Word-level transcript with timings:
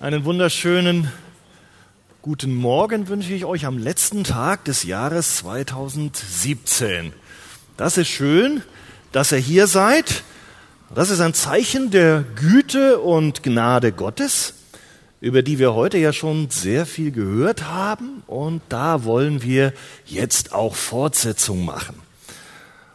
Einen 0.00 0.24
wunderschönen 0.24 1.10
guten 2.22 2.54
Morgen 2.54 3.08
wünsche 3.08 3.34
ich 3.34 3.44
euch 3.44 3.66
am 3.66 3.78
letzten 3.78 4.22
Tag 4.22 4.64
des 4.64 4.84
Jahres 4.84 5.38
2017. 5.38 7.12
Das 7.76 7.98
ist 7.98 8.06
schön, 8.06 8.62
dass 9.10 9.32
ihr 9.32 9.38
hier 9.38 9.66
seid. 9.66 10.22
Das 10.94 11.10
ist 11.10 11.18
ein 11.18 11.34
Zeichen 11.34 11.90
der 11.90 12.24
Güte 12.36 13.00
und 13.00 13.42
Gnade 13.42 13.90
Gottes, 13.90 14.54
über 15.20 15.42
die 15.42 15.58
wir 15.58 15.74
heute 15.74 15.98
ja 15.98 16.12
schon 16.12 16.48
sehr 16.48 16.86
viel 16.86 17.10
gehört 17.10 17.64
haben. 17.64 18.22
Und 18.28 18.62
da 18.68 19.02
wollen 19.02 19.42
wir 19.42 19.72
jetzt 20.06 20.52
auch 20.52 20.76
Fortsetzung 20.76 21.64
machen. 21.64 21.96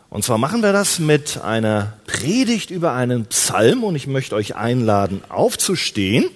Und 0.10 0.24
zwar 0.24 0.38
machen 0.38 0.64
wir 0.64 0.72
das 0.72 1.00
mit 1.00 1.42
einer 1.42 1.98
Predigt 2.08 2.72
über 2.72 2.94
einen 2.94 3.26
Psalm 3.26 3.84
und 3.84 3.98
ich 3.98 4.08
möchte 4.08 4.36
euch 4.36 4.56
einladen, 4.56 5.22
aufzustehen. 5.28 6.30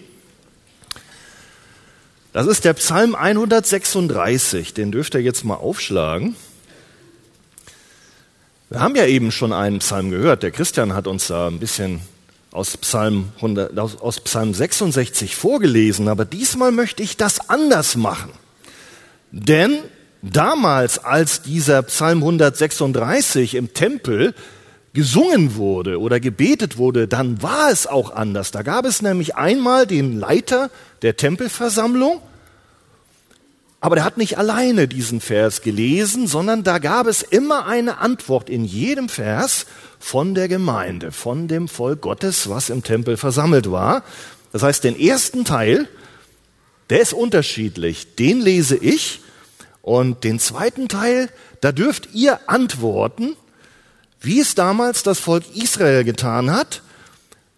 Das 2.38 2.46
ist 2.46 2.66
der 2.66 2.74
Psalm 2.74 3.16
136, 3.16 4.76
den 4.76 4.92
dürft 4.92 5.16
ihr 5.16 5.24
jetzt 5.24 5.44
mal 5.44 5.56
aufschlagen. 5.56 6.36
Wir 8.70 8.80
haben 8.80 8.96
ja 8.96 9.08
eben 9.08 9.32
schon 9.32 9.52
einen 9.52 9.80
Psalm 9.80 10.12
gehört. 10.12 10.44
Der 10.44 10.52
Christian 10.52 10.94
hat 10.94 11.08
uns 11.08 11.30
da 11.30 11.48
ein 11.48 11.58
bisschen 11.58 12.00
aus 12.52 12.78
Psalm, 12.78 13.30
100, 13.38 13.76
aus 13.80 14.20
Psalm 14.20 14.54
66 14.54 15.36
vorgelesen, 15.36 16.08
aber 16.08 16.26
diesmal 16.26 16.72
möchte 16.72 17.02
ich 17.02 17.18
das 17.18 17.50
anders 17.50 17.96
machen. 17.96 18.30
Denn 19.32 19.80
damals, 20.22 21.00
als 21.00 21.42
dieser 21.42 21.82
Psalm 21.82 22.20
136 22.20 23.56
im 23.56 23.74
Tempel 23.74 24.36
gesungen 24.94 25.56
wurde 25.56 26.00
oder 26.00 26.20
gebetet 26.20 26.78
wurde, 26.78 27.08
dann 27.08 27.42
war 27.42 27.72
es 27.72 27.88
auch 27.88 28.12
anders. 28.12 28.52
Da 28.52 28.62
gab 28.62 28.86
es 28.86 29.02
nämlich 29.02 29.36
einmal 29.36 29.88
den 29.88 30.20
Leiter 30.20 30.70
der 31.02 31.18
Tempelversammlung, 31.18 32.22
aber 33.80 33.96
der 33.96 34.06
hat 34.06 34.18
nicht 34.18 34.38
alleine 34.38 34.88
diesen 34.88 35.22
Vers 35.22 35.62
gelesen, 35.62 36.28
sondern 36.28 36.64
da 36.64 36.80
gab 36.80 37.06
es 37.06 37.22
immer 37.22 37.68
eine 37.68 38.00
Antwort 38.00 38.50
in 38.50 38.66
jedem 38.66 39.08
Vers 39.08 39.68
von 40.00 40.34
der 40.34 40.48
Gemeinde, 40.48 41.12
von 41.12 41.48
dem 41.48 41.68
Volk 41.68 42.02
Gottes, 42.02 42.50
was 42.50 42.70
im 42.70 42.84
Tempel 42.84 43.18
versammelt 43.18 43.72
war. 43.72 44.04
Das 44.52 44.64
heißt, 44.64 44.84
den 44.84 45.00
ersten 45.00 45.46
Teil, 45.46 45.88
der 46.90 47.02
ist 47.02 47.14
unterschiedlich, 47.14 48.16
den 48.16 48.42
lese 48.42 48.76
ich 48.76 49.22
und 49.84 50.24
den 50.24 50.40
zweiten 50.40 50.88
Teil, 50.88 51.30
da 51.62 51.72
dürft 51.72 52.10
ihr 52.14 52.40
antworten, 52.50 53.36
wie 54.20 54.40
es 54.40 54.56
damals 54.56 55.04
das 55.04 55.20
Volk 55.20 55.44
Israel 55.56 56.04
getan 56.04 56.52
hat. 56.52 56.82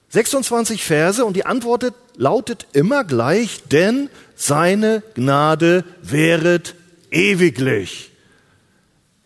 26 0.09 0.83
Verse 0.83 1.23
und 1.23 1.35
die 1.35 1.45
Antwort 1.45 1.94
lautet 2.20 2.67
immer 2.73 3.06
gleich, 3.06 3.64
denn 3.72 4.09
seine 4.36 5.02
Gnade 5.16 5.86
wäret 6.02 6.75
ewiglich. 7.12 8.12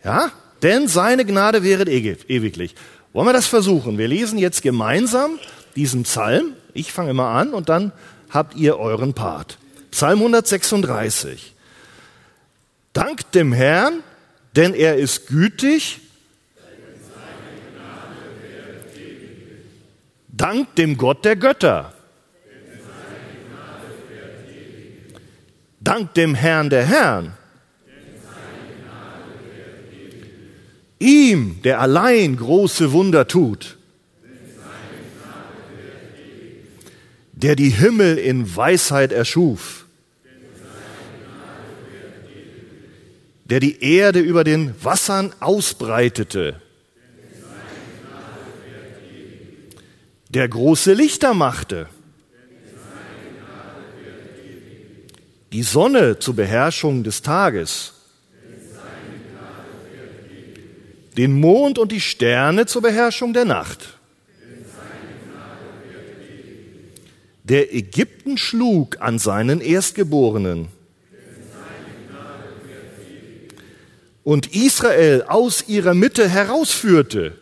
Ja? 0.04 0.32
Denn 0.62 0.88
seine 0.88 1.26
Gnade 1.26 1.64
wäret 1.64 1.90
ewiglich. 1.90 2.76
Wollen 3.12 3.28
wir 3.28 3.34
das 3.34 3.48
versuchen? 3.48 3.98
Wir 3.98 4.08
lesen 4.08 4.38
jetzt 4.38 4.62
gemeinsam 4.62 5.40
diesen 5.76 6.04
Psalm. 6.04 6.54
Ich 6.74 6.94
fange 6.94 7.10
immer 7.10 7.30
an 7.30 7.54
und 7.54 7.68
dann 7.68 7.92
habt 8.30 8.56
ihr 8.56 8.78
euren 8.78 9.16
Part. 9.16 9.58
Psalm 9.90 10.20
136. 10.20 11.54
Dankt 12.94 13.34
dem 13.34 13.54
Herrn, 13.54 14.04
denn 14.56 14.76
er 14.76 14.98
ist 14.98 15.28
gütig 15.28 16.00
Dank 20.36 20.76
dem 20.76 20.98
Gott 20.98 21.26
der 21.26 21.36
Götter. 21.36 21.93
Dank 25.84 26.14
dem 26.14 26.34
Herrn 26.36 26.70
der 26.70 26.86
Herrn. 26.86 27.34
Ihm, 31.00 31.62
der 31.64 31.82
allein 31.82 32.38
große 32.38 32.92
Wunder 32.94 33.28
tut. 33.28 33.78
Der 37.34 37.56
die 37.56 37.70
Himmel 37.70 38.18
in 38.18 38.56
Weisheit 38.56 39.12
erschuf. 39.12 39.86
Der 43.44 43.60
die 43.60 43.84
Erde 43.84 44.20
über 44.20 44.46
den 44.46 44.74
Wassern 44.82 45.34
ausbreitete 45.42 46.62
der 50.34 50.50
große 50.50 50.94
Lichter 50.94 51.34
machte, 51.34 51.88
die 55.54 55.62
Sonne 55.62 56.18
zur 56.18 56.36
Beherrschung 56.36 57.04
des 57.04 57.22
Tages, 57.22 57.94
den 61.16 61.40
Mond 61.40 61.78
und 61.78 61.92
die 61.92 62.02
Sterne 62.02 62.66
zur 62.66 62.82
Beherrschung 62.82 63.34
der 63.34 63.46
Nacht, 63.46 64.00
der 67.44 67.74
Ägypten 67.74 68.38
schlug 68.38 69.00
an 69.00 69.20
seinen 69.20 69.62
Erstgeborenen. 69.62 70.70
Und 74.24 74.56
Israel 74.56 75.26
aus 75.28 75.68
ihrer 75.68 75.94
Mitte 75.94 76.30
herausführte. 76.30 77.38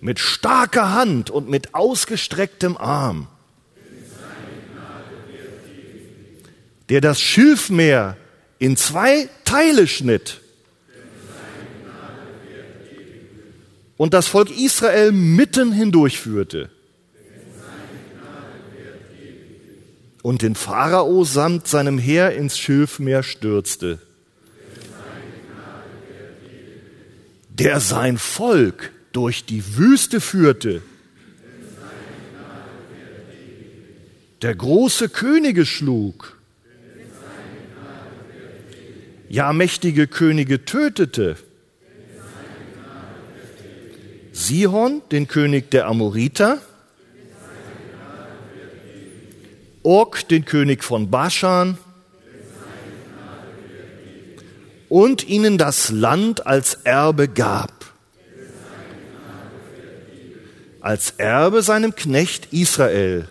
Mit 0.00 0.18
starker 0.18 0.94
Hand 0.94 1.28
und 1.28 1.50
mit 1.50 1.74
ausgestrecktem 1.74 2.78
Arm, 2.78 3.28
der 6.90 7.00
das 7.00 7.20
Schilfmeer 7.20 8.16
in 8.58 8.76
zwei 8.76 9.28
Teile 9.44 9.86
schnitt. 9.86 10.40
Und 13.96 14.12
das 14.12 14.26
Volk 14.26 14.50
Israel 14.50 15.12
mitten 15.12 15.72
hindurchführte. 15.72 16.70
Und 20.22 20.42
den 20.42 20.54
Pharao 20.54 21.24
samt 21.24 21.68
seinem 21.68 21.96
Heer 21.96 22.34
ins 22.34 22.58
Schilfmeer 22.58 23.22
stürzte, 23.22 24.00
der 27.50 27.80
sein 27.80 28.18
Volk 28.18 28.90
durch 29.12 29.44
die 29.44 29.76
Wüste 29.76 30.20
führte, 30.20 30.82
der 34.42 34.54
große 34.54 35.08
Könige 35.08 35.64
schlug, 35.64 36.39
ja 39.30 39.52
mächtige 39.52 40.08
Könige 40.08 40.64
tötete, 40.64 41.36
Sihon, 44.32 45.02
den 45.10 45.28
König 45.28 45.70
der 45.70 45.86
Amoriter, 45.86 46.58
Og, 49.82 50.28
den 50.28 50.44
König 50.44 50.84
von 50.84 51.10
Baschan, 51.10 51.78
und 54.90 55.26
ihnen 55.26 55.56
das 55.56 55.90
Land 55.90 56.46
als 56.46 56.74
Erbe 56.84 57.28
gab. 57.28 57.72
Als 60.80 61.12
Erbe 61.18 61.62
seinem 61.62 61.94
Knecht 61.94 62.52
Israel, 62.52 63.28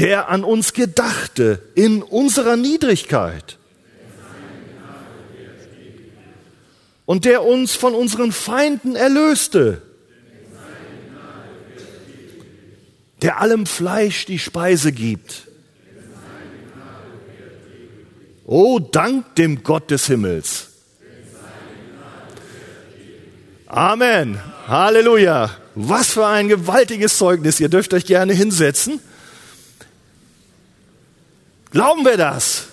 der 0.00 0.30
an 0.30 0.44
uns 0.44 0.72
gedachte 0.72 1.60
in 1.74 2.02
unserer 2.02 2.56
Niedrigkeit 2.56 3.58
und 7.04 7.26
der 7.26 7.44
uns 7.44 7.74
von 7.74 7.94
unseren 7.94 8.32
Feinden 8.32 8.96
erlöste, 8.96 9.82
der 13.20 13.42
allem 13.42 13.66
Fleisch 13.66 14.24
die 14.24 14.38
Speise 14.38 14.90
gibt. 14.90 15.48
O 18.46 18.78
Dank 18.78 19.34
dem 19.34 19.62
Gott 19.62 19.90
des 19.90 20.06
Himmels 20.06 20.68
Amen. 23.66 24.40
Halleluja. 24.66 25.50
Was 25.76 26.10
für 26.14 26.26
ein 26.26 26.48
gewaltiges 26.48 27.16
Zeugnis. 27.18 27.60
Ihr 27.60 27.68
dürft 27.68 27.94
euch 27.94 28.04
gerne 28.04 28.32
hinsetzen. 28.32 29.00
Glauben 31.70 32.04
wir 32.04 32.16
das? 32.16 32.66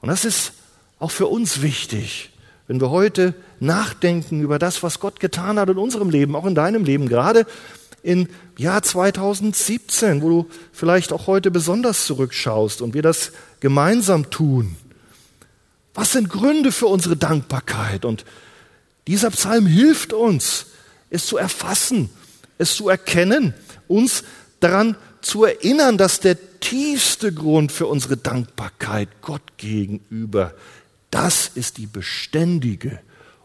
Und 0.00 0.08
das 0.08 0.24
ist 0.24 0.52
auch 0.98 1.10
für 1.10 1.26
uns 1.26 1.60
wichtig, 1.60 2.30
wenn 2.68 2.80
wir 2.80 2.90
heute 2.90 3.34
nachdenken 3.58 4.40
über 4.40 4.58
das, 4.58 4.82
was 4.82 5.00
Gott 5.00 5.18
getan 5.18 5.58
hat 5.58 5.68
in 5.68 5.78
unserem 5.78 6.10
Leben, 6.10 6.36
auch 6.36 6.46
in 6.46 6.54
deinem 6.54 6.84
Leben, 6.84 7.08
gerade 7.08 7.46
im 8.02 8.28
Jahr 8.56 8.82
2017, 8.82 10.22
wo 10.22 10.28
du 10.28 10.50
vielleicht 10.72 11.12
auch 11.12 11.26
heute 11.26 11.50
besonders 11.50 12.04
zurückschaust 12.06 12.80
und 12.80 12.94
wir 12.94 13.02
das 13.02 13.32
gemeinsam 13.60 14.30
tun. 14.30 14.76
Was 15.94 16.12
sind 16.12 16.28
Gründe 16.28 16.70
für 16.70 16.86
unsere 16.86 17.16
Dankbarkeit? 17.16 18.04
Und 18.04 18.24
dieser 19.06 19.30
Psalm 19.30 19.66
hilft 19.66 20.12
uns, 20.12 20.66
es 21.10 21.26
zu 21.26 21.36
erfassen, 21.36 22.10
es 22.58 22.74
zu 22.74 22.88
erkennen, 22.88 23.54
uns 23.88 24.24
daran 24.60 24.96
zu 25.20 25.44
erinnern, 25.44 25.98
dass 25.98 26.20
der 26.20 26.60
tiefste 26.60 27.32
Grund 27.32 27.72
für 27.72 27.86
unsere 27.86 28.16
Dankbarkeit 28.16 29.08
Gott 29.20 29.42
gegenüber, 29.56 30.54
das 31.10 31.50
ist 31.54 31.78
die 31.78 31.86
beständige 31.86 33.00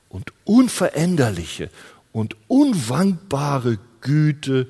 und 0.08 0.34
unveränderliche 0.46 1.70
und 2.12 2.36
unwankbare 2.48 3.78
Güte 4.02 4.68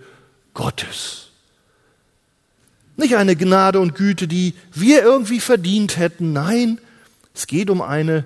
Gottes. 0.54 1.30
Nicht 2.98 3.16
eine 3.16 3.36
Gnade 3.36 3.80
und 3.80 3.96
Güte, 3.96 4.28
die 4.28 4.54
wir 4.74 5.02
irgendwie 5.04 5.40
verdient 5.40 5.98
hätten, 5.98 6.34
nein, 6.34 6.80
es 7.34 7.48
geht 7.48 7.70
um 7.70 7.82
eine 7.82 8.26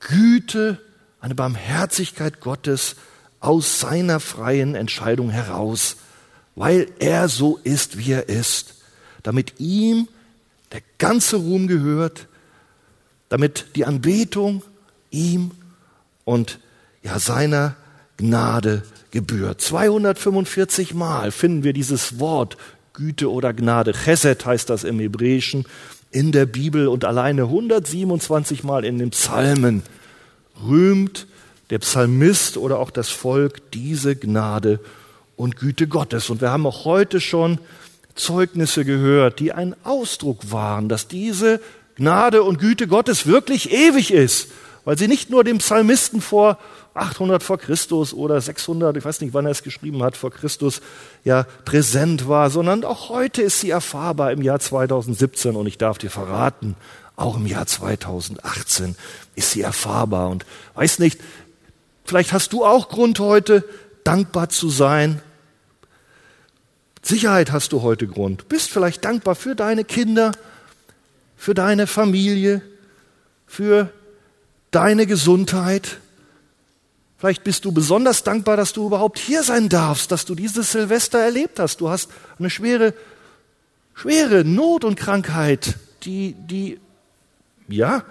Güte, 0.00 0.80
eine 1.26 1.34
Barmherzigkeit 1.34 2.40
Gottes 2.40 2.94
aus 3.40 3.80
seiner 3.80 4.20
freien 4.20 4.76
Entscheidung 4.76 5.28
heraus, 5.28 5.96
weil 6.54 6.86
er 7.00 7.28
so 7.28 7.58
ist, 7.64 7.98
wie 7.98 8.12
er 8.12 8.28
ist, 8.28 8.76
damit 9.24 9.54
ihm 9.58 10.06
der 10.70 10.82
ganze 10.98 11.36
Ruhm 11.36 11.66
gehört, 11.66 12.28
damit 13.28 13.66
die 13.74 13.84
Anbetung 13.84 14.62
ihm 15.10 15.50
und 16.24 16.60
ja 17.02 17.18
seiner 17.18 17.74
Gnade 18.18 18.84
gebührt. 19.10 19.60
245 19.60 20.94
Mal 20.94 21.32
finden 21.32 21.64
wir 21.64 21.72
dieses 21.72 22.20
Wort 22.20 22.56
Güte 22.92 23.32
oder 23.32 23.52
Gnade. 23.52 23.94
Chesed 24.04 24.46
heißt 24.46 24.70
das 24.70 24.84
im 24.84 25.00
Hebräischen 25.00 25.66
in 26.12 26.30
der 26.30 26.46
Bibel 26.46 26.86
und 26.86 27.04
alleine 27.04 27.42
127 27.42 28.62
Mal 28.62 28.84
in 28.84 28.98
den 29.00 29.10
Psalmen 29.10 29.82
rühmt 30.64 31.26
der 31.70 31.78
Psalmist 31.80 32.56
oder 32.56 32.78
auch 32.78 32.90
das 32.90 33.08
Volk 33.08 33.70
diese 33.72 34.16
Gnade 34.16 34.80
und 35.36 35.56
Güte 35.56 35.88
Gottes. 35.88 36.30
Und 36.30 36.40
wir 36.40 36.50
haben 36.50 36.66
auch 36.66 36.84
heute 36.84 37.20
schon 37.20 37.58
Zeugnisse 38.14 38.84
gehört, 38.84 39.40
die 39.40 39.52
ein 39.52 39.74
Ausdruck 39.84 40.50
waren, 40.50 40.88
dass 40.88 41.08
diese 41.08 41.60
Gnade 41.96 42.42
und 42.42 42.58
Güte 42.58 42.86
Gottes 42.86 43.26
wirklich 43.26 43.72
ewig 43.72 44.12
ist, 44.12 44.48
weil 44.84 44.96
sie 44.96 45.08
nicht 45.08 45.30
nur 45.30 45.44
dem 45.44 45.58
Psalmisten 45.58 46.20
vor 46.20 46.58
800 46.94 47.42
vor 47.42 47.58
Christus 47.58 48.14
oder 48.14 48.40
600, 48.40 48.96
ich 48.96 49.04
weiß 49.04 49.20
nicht, 49.20 49.34
wann 49.34 49.44
er 49.44 49.50
es 49.50 49.62
geschrieben 49.62 50.02
hat, 50.02 50.16
vor 50.16 50.30
Christus 50.30 50.80
ja 51.24 51.44
präsent 51.64 52.28
war, 52.28 52.48
sondern 52.48 52.84
auch 52.84 53.10
heute 53.10 53.42
ist 53.42 53.60
sie 53.60 53.70
erfahrbar 53.70 54.32
im 54.32 54.40
Jahr 54.40 54.60
2017 54.60 55.56
und 55.56 55.66
ich 55.66 55.76
darf 55.76 55.98
dir 55.98 56.10
verraten, 56.10 56.74
auch 57.16 57.36
im 57.36 57.46
Jahr 57.46 57.66
2018 57.66 58.94
ist 59.34 59.50
sie 59.50 59.62
erfahrbar 59.62 60.28
und 60.28 60.44
weiß 60.74 60.98
nicht, 60.98 61.20
vielleicht 62.04 62.32
hast 62.32 62.52
du 62.52 62.64
auch 62.64 62.88
Grund 62.88 63.18
heute 63.18 63.64
dankbar 64.04 64.48
zu 64.48 64.68
sein. 64.68 65.20
Sicherheit 67.02 67.52
hast 67.52 67.72
du 67.72 67.82
heute 67.82 68.06
Grund. 68.06 68.48
Bist 68.48 68.70
vielleicht 68.70 69.04
dankbar 69.04 69.34
für 69.34 69.54
deine 69.54 69.84
Kinder, 69.84 70.32
für 71.36 71.54
deine 71.54 71.86
Familie, 71.86 72.62
für 73.46 73.92
deine 74.70 75.06
Gesundheit, 75.06 75.98
Vielleicht 77.18 77.44
bist 77.44 77.64
du 77.64 77.72
besonders 77.72 78.24
dankbar, 78.24 78.56
dass 78.56 78.72
du 78.72 78.86
überhaupt 78.86 79.18
hier 79.18 79.42
sein 79.42 79.68
darfst, 79.68 80.12
dass 80.12 80.26
du 80.26 80.34
dieses 80.34 80.72
Silvester 80.72 81.18
erlebt 81.18 81.58
hast. 81.58 81.80
Du 81.80 81.88
hast 81.88 82.10
eine 82.38 82.50
schwere, 82.50 82.92
schwere 83.94 84.44
Not 84.44 84.84
und 84.84 84.96
Krankheit, 84.96 85.76
die, 86.02 86.34
die, 86.34 86.78
ja, 87.68 88.04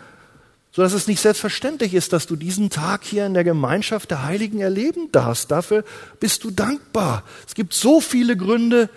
so 0.71 0.81
dass 0.81 0.91
es 0.91 1.07
nicht 1.07 1.21
selbstverständlich 1.21 1.93
ist, 1.93 2.11
dass 2.11 2.27
du 2.27 2.35
diesen 2.35 2.69
Tag 2.69 3.05
hier 3.05 3.25
in 3.25 3.33
der 3.33 3.45
Gemeinschaft 3.45 4.11
der 4.11 4.23
Heiligen 4.23 4.59
erleben 4.59 5.09
darfst. 5.13 5.49
Dafür 5.49 5.85
bist 6.19 6.43
du 6.43 6.51
dankbar. 6.51 7.23
Es 7.47 7.55
gibt 7.55 7.73
so 7.73 8.01
viele 8.01 8.35
Gründe, 8.35 8.89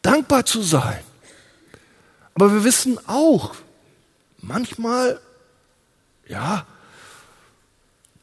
dankbar 0.00 0.46
zu 0.46 0.62
sein. 0.62 1.00
Aber 2.34 2.52
wir 2.52 2.64
wissen 2.64 2.98
auch, 3.06 3.54
manchmal, 4.40 5.20
ja, 6.28 6.66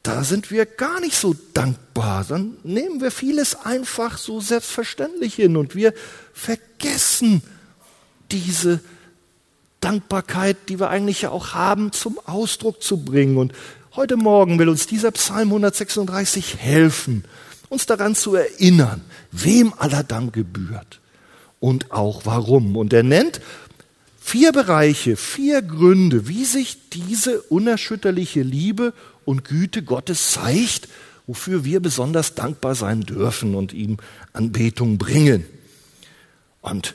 da 0.02 0.24
sind 0.24 0.50
wir 0.50 0.66
gar 0.66 0.98
nicht 0.98 1.14
so 1.14 1.36
dankbar. 1.54 2.24
Dann 2.28 2.56
nehmen 2.64 3.00
wir 3.00 3.12
vieles 3.12 3.54
einfach 3.54 4.18
so 4.18 4.40
selbstverständlich 4.40 5.34
hin 5.34 5.56
und 5.56 5.74
wir 5.76 5.94
vergessen 6.32 7.42
diese 8.32 8.80
Dankbarkeit, 9.80 10.56
die 10.68 10.78
wir 10.78 10.90
eigentlich 10.90 11.22
ja 11.22 11.30
auch 11.30 11.54
haben, 11.54 11.92
zum 11.92 12.18
Ausdruck 12.24 12.82
zu 12.82 12.98
bringen. 12.98 13.36
Und 13.36 13.52
heute 13.96 14.16
Morgen 14.16 14.58
will 14.58 14.68
uns 14.68 14.86
dieser 14.86 15.10
Psalm 15.12 15.48
136 15.48 16.56
helfen, 16.58 17.24
uns 17.68 17.86
daran 17.86 18.14
zu 18.14 18.34
erinnern, 18.34 19.02
wem 19.32 19.72
aller 19.76 20.02
Dank 20.02 20.32
gebührt 20.32 21.00
und 21.60 21.92
auch 21.92 22.22
warum. 22.24 22.76
Und 22.76 22.92
er 22.92 23.02
nennt 23.02 23.40
vier 24.20 24.52
Bereiche, 24.52 25.16
vier 25.16 25.62
Gründe, 25.62 26.28
wie 26.28 26.44
sich 26.44 26.90
diese 26.90 27.40
unerschütterliche 27.42 28.42
Liebe 28.42 28.92
und 29.24 29.44
Güte 29.44 29.82
Gottes 29.82 30.32
zeigt, 30.32 30.88
wofür 31.26 31.64
wir 31.64 31.80
besonders 31.80 32.34
dankbar 32.34 32.74
sein 32.74 33.02
dürfen 33.02 33.54
und 33.54 33.72
ihm 33.72 33.98
Anbetung 34.32 34.98
bringen. 34.98 35.46
Und 36.60 36.94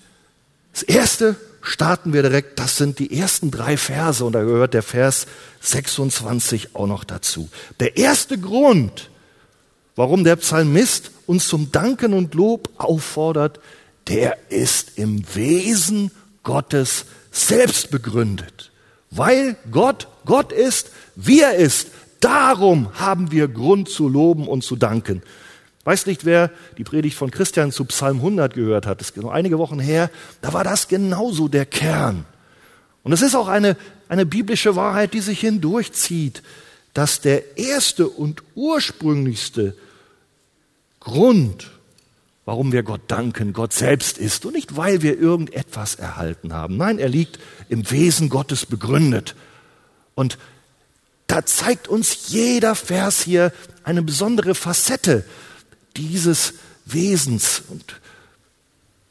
das 0.74 0.84
erste 0.84 1.36
starten 1.68 2.14
wir 2.14 2.22
direkt, 2.22 2.60
das 2.60 2.78
sind 2.78 3.00
die 3.00 3.18
ersten 3.18 3.52
drei 3.52 3.78
Verse 3.78 4.24
und 4.24 4.34
da 4.34 4.44
gehört 4.44 4.74
der 4.74 4.84
Vers 4.84 5.28
26 5.62 6.76
auch 6.76 6.88
noch 6.88 7.04
dazu. 7.04 7.50
Der 7.80 7.98
erste 7.98 8.38
Grund, 8.38 9.10
warum 9.96 10.24
der 10.24 10.36
Psalmist 10.38 11.12
uns 11.26 11.48
zum 11.48 11.72
Danken 11.72 12.14
und 12.14 12.34
Lob 12.36 12.70
auffordert, 12.78 13.60
der 14.08 14.38
ist 14.50 14.98
im 14.98 15.24
Wesen 15.34 16.12
Gottes 16.44 17.06
selbst 17.32 17.92
begründet. 17.92 18.72
Weil 19.12 19.56
Gott 19.72 20.08
Gott 20.26 20.52
ist, 20.52 20.90
wie 21.16 21.42
er 21.42 21.56
ist, 21.56 21.88
Darum 22.26 22.90
haben 22.96 23.32
wir 23.32 23.48
Grund 23.48 23.88
zu 23.88 24.10
loben 24.10 24.48
und 24.48 24.64
zu 24.64 24.76
danken. 24.76 25.22
Weiß 25.86 26.08
nicht, 26.08 26.26
wer 26.26 26.50
die 26.80 26.84
Predigt 26.84 27.16
von 27.16 27.30
Christian 27.30 27.72
zu 27.72 27.86
Psalm 27.86 28.18
100 28.18 28.56
gehört 28.56 28.88
hat. 28.88 29.00
Das 29.00 29.12
ist 29.12 29.18
noch 29.18 29.32
einige 29.32 29.60
Wochen 29.60 29.80
her. 29.80 30.10
Da 30.42 30.52
war 30.52 30.64
das 30.64 30.88
genauso 30.88 31.48
der 31.48 31.68
Kern. 31.68 32.26
Und 33.04 33.14
es 33.14 33.22
ist 33.22 33.36
auch 33.36 33.48
eine, 33.48 33.78
eine 34.10 34.26
biblische 34.26 34.76
Wahrheit, 34.76 35.14
die 35.14 35.20
sich 35.20 35.40
hindurchzieht, 35.40 36.42
dass 36.96 37.22
der 37.22 37.58
erste 37.58 38.10
und 38.10 38.42
ursprünglichste 38.56 39.78
Grund, 41.00 41.70
warum 42.46 42.72
wir 42.72 42.82
Gott 42.82 43.02
danken, 43.08 43.54
Gott 43.54 43.72
selbst 43.72 44.18
ist 44.18 44.44
und 44.44 44.54
nicht, 44.54 44.76
weil 44.76 45.04
wir 45.04 45.20
irgendetwas 45.20 45.94
erhalten 45.94 46.52
haben. 46.52 46.78
Nein, 46.78 46.98
er 46.98 47.10
liegt 47.10 47.38
im 47.70 47.92
Wesen 47.92 48.30
Gottes 48.30 48.66
begründet. 48.66 49.36
Und 50.16 50.40
da 51.28 51.46
zeigt 51.46 51.88
uns 51.88 52.30
jeder 52.30 52.74
Vers 52.74 53.22
hier 53.22 53.54
eine 53.84 54.02
besondere 54.02 54.56
Facette 54.56 55.26
dieses 55.98 56.54
Wesens. 56.86 57.64
Und 57.70 58.00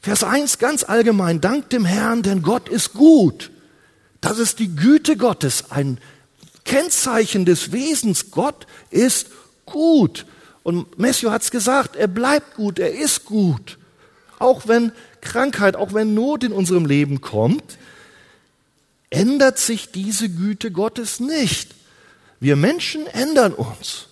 Vers 0.01 0.23
1 0.23 0.59
ganz 0.59 0.83
allgemein, 0.83 1.41
dank 1.41 1.69
dem 1.69 1.85
Herrn, 1.85 2.21
denn 2.21 2.41
Gott 2.41 2.69
ist 2.69 2.93
gut. 2.93 3.51
Das 4.21 4.39
ist 4.39 4.59
die 4.59 4.75
Güte 4.75 5.17
Gottes, 5.17 5.71
ein 5.71 5.99
Kennzeichen 6.63 7.45
des 7.45 7.71
Wesens. 7.71 8.31
Gott 8.31 8.67
ist 8.89 9.27
gut. 9.65 10.25
Und 10.63 10.97
Matthew 10.97 11.29
hat 11.29 11.43
es 11.43 11.51
gesagt, 11.51 11.95
er 11.95 12.07
bleibt 12.07 12.55
gut, 12.55 12.79
er 12.79 12.91
ist 12.91 13.25
gut. 13.25 13.77
Auch 14.39 14.67
wenn 14.67 14.91
Krankheit, 15.21 15.75
auch 15.75 15.93
wenn 15.93 16.13
Not 16.13 16.43
in 16.43 16.51
unserem 16.51 16.85
Leben 16.85 17.21
kommt, 17.21 17.77
ändert 19.09 19.59
sich 19.59 19.91
diese 19.91 20.29
Güte 20.29 20.71
Gottes 20.71 21.19
nicht. 21.19 21.73
Wir 22.39 22.55
Menschen 22.55 23.07
ändern 23.07 23.53
uns. 23.53 24.07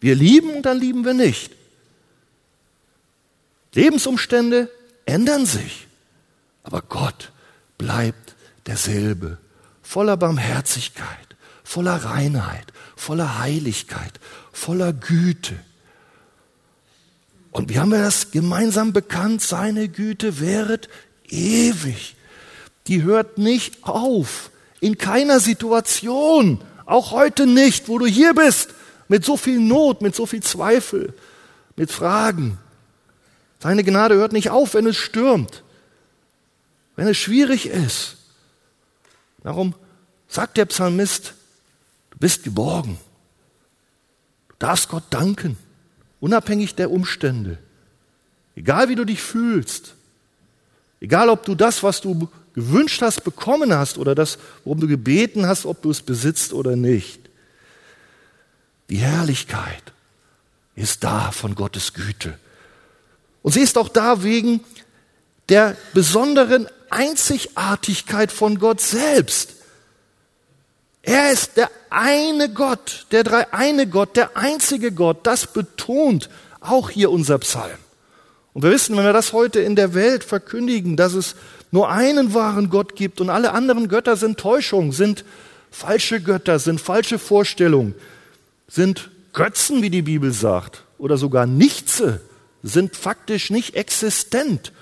Wir 0.00 0.14
lieben 0.14 0.50
und 0.50 0.62
dann 0.62 0.78
lieben 0.78 1.04
wir 1.04 1.14
nicht. 1.14 1.52
Lebensumstände 3.76 4.70
ändern 5.04 5.46
sich, 5.46 5.86
aber 6.62 6.82
Gott 6.82 7.30
bleibt 7.78 8.34
derselbe, 8.66 9.38
voller 9.82 10.16
Barmherzigkeit, 10.16 11.06
voller 11.62 11.96
Reinheit, 11.96 12.72
voller 12.96 13.38
Heiligkeit, 13.38 14.18
voller 14.52 14.92
Güte. 14.92 15.54
Und 17.50 17.68
wie 17.68 17.78
haben 17.78 17.90
wir 17.90 18.02
das 18.02 18.30
gemeinsam 18.30 18.92
bekannt? 18.92 19.42
Seine 19.42 19.88
Güte 19.88 20.40
wäret 20.40 20.88
ewig. 21.28 22.16
Die 22.86 23.02
hört 23.02 23.38
nicht 23.38 23.84
auf. 23.84 24.50
In 24.80 24.98
keiner 24.98 25.38
Situation. 25.38 26.60
Auch 26.86 27.10
heute 27.10 27.46
nicht, 27.46 27.88
wo 27.88 27.98
du 27.98 28.06
hier 28.06 28.34
bist. 28.34 28.70
Mit 29.08 29.24
so 29.24 29.36
viel 29.36 29.58
Not, 29.58 30.02
mit 30.02 30.14
so 30.14 30.26
viel 30.26 30.42
Zweifel, 30.42 31.14
mit 31.76 31.90
Fragen. 31.90 32.58
Seine 33.58 33.84
Gnade 33.84 34.16
hört 34.16 34.32
nicht 34.32 34.50
auf, 34.50 34.74
wenn 34.74 34.86
es 34.86 34.96
stürmt. 34.96 35.62
Wenn 36.94 37.08
es 37.08 37.16
schwierig 37.16 37.66
ist. 37.66 38.16
Darum 39.42 39.74
sagt 40.28 40.56
der 40.56 40.66
Psalmist, 40.66 41.34
du 42.10 42.18
bist 42.18 42.42
geborgen. 42.42 42.98
Du 44.48 44.54
darfst 44.58 44.88
Gott 44.88 45.04
danken, 45.10 45.56
unabhängig 46.20 46.74
der 46.74 46.90
Umstände. 46.90 47.58
Egal 48.54 48.88
wie 48.88 48.94
du 48.94 49.04
dich 49.04 49.22
fühlst, 49.22 49.94
egal 51.00 51.28
ob 51.28 51.44
du 51.44 51.54
das, 51.54 51.82
was 51.82 52.00
du 52.00 52.28
gewünscht 52.54 53.02
hast, 53.02 53.22
bekommen 53.22 53.72
hast 53.72 53.98
oder 53.98 54.14
das, 54.14 54.38
worum 54.64 54.80
du 54.80 54.88
gebeten 54.88 55.46
hast, 55.46 55.66
ob 55.66 55.82
du 55.82 55.90
es 55.90 56.00
besitzt 56.00 56.54
oder 56.54 56.74
nicht. 56.74 57.20
Die 58.88 58.96
Herrlichkeit 58.96 59.82
ist 60.74 61.04
da 61.04 61.32
von 61.32 61.54
Gottes 61.54 61.92
Güte. 61.92 62.38
Und 63.46 63.52
sie 63.52 63.60
ist 63.60 63.78
auch 63.78 63.88
da 63.88 64.24
wegen 64.24 64.58
der 65.50 65.76
besonderen 65.94 66.66
Einzigartigkeit 66.90 68.32
von 68.32 68.58
Gott 68.58 68.80
selbst. 68.80 69.54
Er 71.02 71.30
ist 71.30 71.56
der 71.56 71.70
eine 71.88 72.52
Gott, 72.52 73.06
der 73.12 73.22
drei 73.22 73.52
eine 73.52 73.86
Gott, 73.86 74.16
der 74.16 74.36
einzige 74.36 74.90
Gott. 74.90 75.18
Das 75.28 75.46
betont 75.46 76.28
auch 76.58 76.90
hier 76.90 77.12
unser 77.12 77.38
Psalm. 77.38 77.78
Und 78.52 78.64
wir 78.64 78.72
wissen, 78.72 78.96
wenn 78.96 79.04
wir 79.04 79.12
das 79.12 79.32
heute 79.32 79.60
in 79.60 79.76
der 79.76 79.94
Welt 79.94 80.24
verkündigen, 80.24 80.96
dass 80.96 81.14
es 81.14 81.36
nur 81.70 81.88
einen 81.88 82.34
wahren 82.34 82.68
Gott 82.68 82.96
gibt 82.96 83.20
und 83.20 83.30
alle 83.30 83.52
anderen 83.52 83.86
Götter 83.86 84.16
sind 84.16 84.40
Täuschung, 84.40 84.90
sind 84.90 85.24
falsche 85.70 86.20
Götter, 86.20 86.58
sind 86.58 86.80
falsche 86.80 87.20
Vorstellungen, 87.20 87.94
sind 88.66 89.08
Götzen, 89.32 89.82
wie 89.82 89.90
die 89.90 90.02
Bibel 90.02 90.32
sagt, 90.32 90.82
oder 90.98 91.16
sogar 91.16 91.46
Nichtse, 91.46 92.22
sind 92.68 92.96
faktisch 92.96 93.50
nicht 93.50 93.74
existent. 93.74 94.72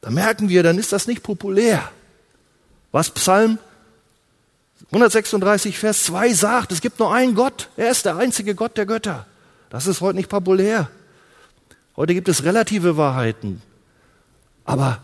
Da 0.00 0.10
merken 0.10 0.48
wir, 0.48 0.62
dann 0.62 0.78
ist 0.78 0.92
das 0.92 1.06
nicht 1.06 1.22
populär. 1.22 1.90
Was 2.92 3.10
Psalm 3.10 3.58
136, 4.92 5.78
Vers 5.78 6.04
2 6.04 6.32
sagt, 6.32 6.72
es 6.72 6.80
gibt 6.80 6.98
nur 6.98 7.14
einen 7.14 7.34
Gott, 7.34 7.68
er 7.76 7.90
ist 7.90 8.04
der 8.04 8.16
einzige 8.16 8.54
Gott 8.54 8.76
der 8.76 8.86
Götter. 8.86 9.26
Das 9.68 9.86
ist 9.86 10.00
heute 10.00 10.16
nicht 10.16 10.28
populär. 10.28 10.90
Heute 11.96 12.14
gibt 12.14 12.28
es 12.28 12.44
relative 12.44 12.96
Wahrheiten. 12.96 13.62
Aber 14.64 15.00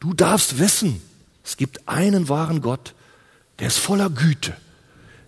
du 0.00 0.14
darfst 0.14 0.58
wissen, 0.58 1.02
es 1.44 1.56
gibt 1.56 1.88
einen 1.88 2.28
wahren 2.28 2.62
Gott, 2.62 2.94
der 3.58 3.68
ist 3.68 3.78
voller 3.78 4.08
Güte, 4.08 4.56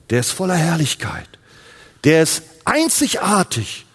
der 0.09 0.21
ist 0.21 0.31
voller 0.31 0.55
Herrlichkeit, 0.55 1.29
der 2.05 2.23
ist 2.23 2.43
einzigartig 2.65 3.87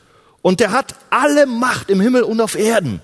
und 0.45 0.59
der 0.59 0.73
hat 0.73 0.93
alle 1.09 1.47
Macht 1.47 1.89
im 1.89 1.99
Himmel 1.99 2.21
und 2.21 2.39
auf 2.39 2.53
Erden. 2.53 3.01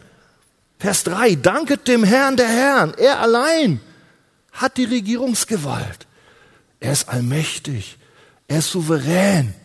Vers 0.77 1.03
3, 1.05 1.33
danket 1.33 1.87
dem 1.87 2.03
Herrn 2.03 2.37
der 2.37 2.47
Herren, 2.47 2.93
er 2.99 3.19
allein 3.19 3.81
hat 4.51 4.77
die 4.77 4.83
Regierungsgewalt. 4.83 6.05
Er 6.79 6.91
ist 6.91 7.09
allmächtig, 7.09 7.97
er 8.47 8.59
ist 8.59 8.69
souverän. 8.69 9.55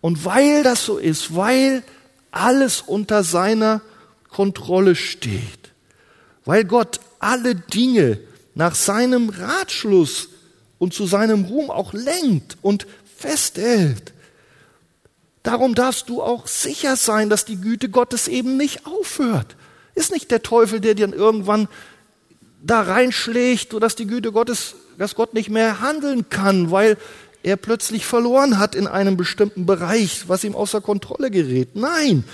Und 0.00 0.24
weil 0.24 0.64
das 0.64 0.84
so 0.84 0.98
ist, 0.98 1.36
weil 1.36 1.84
alles 2.32 2.80
unter 2.80 3.22
seiner 3.22 3.80
Kontrolle 4.28 4.96
steht, 4.96 5.70
weil 6.44 6.64
Gott 6.64 6.98
alle 7.20 7.54
Dinge 7.54 8.18
nach 8.56 8.74
seinem 8.74 9.28
Ratschluss 9.28 10.30
und 10.78 10.92
zu 10.92 11.06
seinem 11.06 11.44
Ruhm 11.44 11.70
auch 11.70 11.92
lenkt 11.92 12.58
und 12.62 12.88
festhält. 13.16 14.12
Darum 15.48 15.74
darfst 15.74 16.10
du 16.10 16.20
auch 16.20 16.46
sicher 16.46 16.94
sein, 16.96 17.30
dass 17.30 17.46
die 17.46 17.58
Güte 17.58 17.88
Gottes 17.88 18.28
eben 18.28 18.58
nicht 18.58 18.84
aufhört. 18.84 19.56
Ist 19.94 20.12
nicht 20.12 20.30
der 20.30 20.42
Teufel, 20.42 20.78
der 20.78 20.92
dir 20.92 21.10
irgendwann 21.10 21.68
da 22.62 22.82
reinschlägt, 22.82 23.72
sodass 23.72 23.96
die 23.96 24.06
Güte 24.06 24.30
Gottes, 24.30 24.74
dass 24.98 25.14
Gott 25.14 25.32
nicht 25.32 25.48
mehr 25.48 25.80
handeln 25.80 26.28
kann, 26.28 26.70
weil 26.70 26.98
er 27.42 27.56
plötzlich 27.56 28.04
verloren 28.04 28.58
hat 28.58 28.74
in 28.74 28.86
einem 28.86 29.16
bestimmten 29.16 29.64
Bereich, 29.64 30.28
was 30.28 30.44
ihm 30.44 30.54
außer 30.54 30.82
Kontrolle 30.82 31.30
gerät. 31.30 31.76
Nein. 31.76 32.24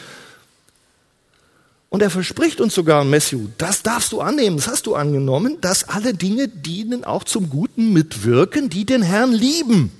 Und 1.90 2.02
er 2.02 2.11
verspricht 2.11 2.61
uns 2.61 2.75
sogar, 2.75 3.04
Matthew, 3.04 3.47
das 3.59 3.85
darfst 3.85 4.11
du 4.11 4.23
annehmen, 4.23 4.56
das 4.56 4.66
hast 4.66 4.87
du 4.87 4.97
angenommen, 4.97 5.59
dass 5.61 5.88
alle 5.88 6.14
Dinge 6.14 6.49
dienen 6.49 7.04
auch 7.04 7.23
zum 7.23 7.49
Guten 7.49 7.92
mitwirken, 7.92 8.71
die 8.71 8.85
den 8.85 9.02
Herrn 9.02 9.30
lieben. 9.30 9.92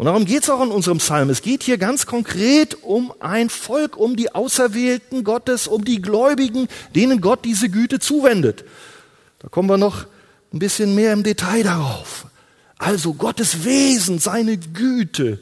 Und 0.00 0.06
darum 0.06 0.24
geht 0.24 0.44
es 0.44 0.48
auch 0.48 0.62
in 0.62 0.70
unserem 0.70 0.96
Psalm. 0.96 1.28
Es 1.28 1.42
geht 1.42 1.62
hier 1.62 1.76
ganz 1.76 2.06
konkret 2.06 2.74
um 2.84 3.12
ein 3.20 3.50
Volk, 3.50 3.98
um 3.98 4.16
die 4.16 4.34
Auserwählten 4.34 5.24
Gottes, 5.24 5.68
um 5.68 5.84
die 5.84 6.00
Gläubigen, 6.00 6.68
denen 6.94 7.20
Gott 7.20 7.44
diese 7.44 7.68
Güte 7.68 7.98
zuwendet. 7.98 8.64
Da 9.40 9.48
kommen 9.48 9.68
wir 9.68 9.76
noch 9.76 10.06
ein 10.54 10.58
bisschen 10.58 10.94
mehr 10.94 11.12
im 11.12 11.22
Detail 11.22 11.64
darauf. 11.64 12.28
Also 12.78 13.12
Gottes 13.12 13.62
Wesen, 13.66 14.18
seine 14.20 14.56
Güte, 14.56 15.38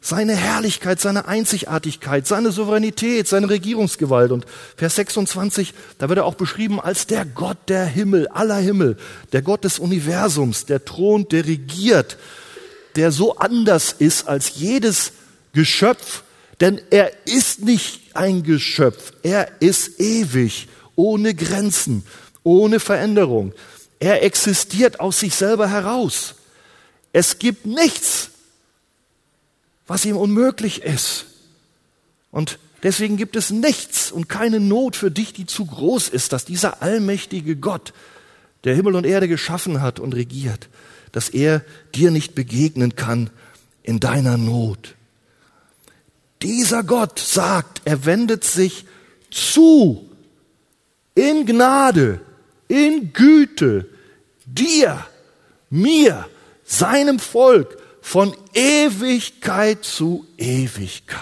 seine 0.00 0.34
Herrlichkeit, 0.34 0.98
seine 0.98 1.28
Einzigartigkeit, 1.28 2.26
seine 2.26 2.52
Souveränität, 2.52 3.28
seine 3.28 3.50
Regierungsgewalt. 3.50 4.32
Und 4.32 4.46
Vers 4.78 4.94
26, 4.94 5.74
da 5.98 6.08
wird 6.08 6.20
er 6.20 6.24
auch 6.24 6.36
beschrieben 6.36 6.80
als 6.80 7.06
der 7.06 7.26
Gott 7.26 7.58
der 7.68 7.84
Himmel, 7.84 8.28
aller 8.28 8.56
Himmel, 8.56 8.96
der 9.34 9.42
Gott 9.42 9.64
des 9.64 9.78
Universums, 9.78 10.64
der 10.64 10.86
thront, 10.86 11.32
der 11.32 11.44
regiert, 11.44 12.16
der 12.96 13.12
so 13.12 13.36
anders 13.36 13.92
ist 13.98 14.28
als 14.28 14.56
jedes 14.56 15.12
Geschöpf, 15.52 16.22
denn 16.60 16.80
er 16.90 17.12
ist 17.26 17.62
nicht 17.62 18.14
ein 18.14 18.42
Geschöpf, 18.42 19.12
er 19.22 19.50
ist 19.60 20.00
ewig, 20.00 20.68
ohne 20.94 21.34
Grenzen, 21.34 22.04
ohne 22.42 22.80
Veränderung. 22.80 23.52
Er 23.98 24.22
existiert 24.22 25.00
aus 25.00 25.20
sich 25.20 25.34
selber 25.34 25.68
heraus. 25.68 26.34
Es 27.12 27.38
gibt 27.38 27.66
nichts, 27.66 28.30
was 29.86 30.04
ihm 30.04 30.16
unmöglich 30.16 30.82
ist. 30.82 31.26
Und 32.30 32.58
deswegen 32.82 33.16
gibt 33.16 33.36
es 33.36 33.50
nichts 33.50 34.12
und 34.12 34.28
keine 34.28 34.60
Not 34.60 34.96
für 34.96 35.10
dich, 35.10 35.32
die 35.32 35.46
zu 35.46 35.66
groß 35.66 36.08
ist, 36.08 36.32
dass 36.32 36.44
dieser 36.44 36.82
allmächtige 36.82 37.56
Gott, 37.56 37.92
der 38.64 38.74
Himmel 38.74 38.94
und 38.94 39.04
Erde 39.04 39.26
geschaffen 39.26 39.80
hat 39.80 39.98
und 39.98 40.14
regiert, 40.14 40.68
dass 41.12 41.28
er 41.28 41.62
dir 41.94 42.10
nicht 42.10 42.34
begegnen 42.34 42.96
kann 42.96 43.30
in 43.82 44.00
deiner 44.00 44.36
Not. 44.36 44.94
Dieser 46.42 46.82
Gott 46.82 47.18
sagt, 47.18 47.82
er 47.84 48.04
wendet 48.04 48.44
sich 48.44 48.86
zu 49.30 50.08
in 51.14 51.44
Gnade, 51.46 52.20
in 52.68 53.12
Güte, 53.12 53.86
dir, 54.46 55.04
mir, 55.68 56.26
seinem 56.64 57.18
Volk 57.18 57.76
von 58.00 58.34
Ewigkeit 58.54 59.84
zu 59.84 60.26
Ewigkeit. 60.38 61.20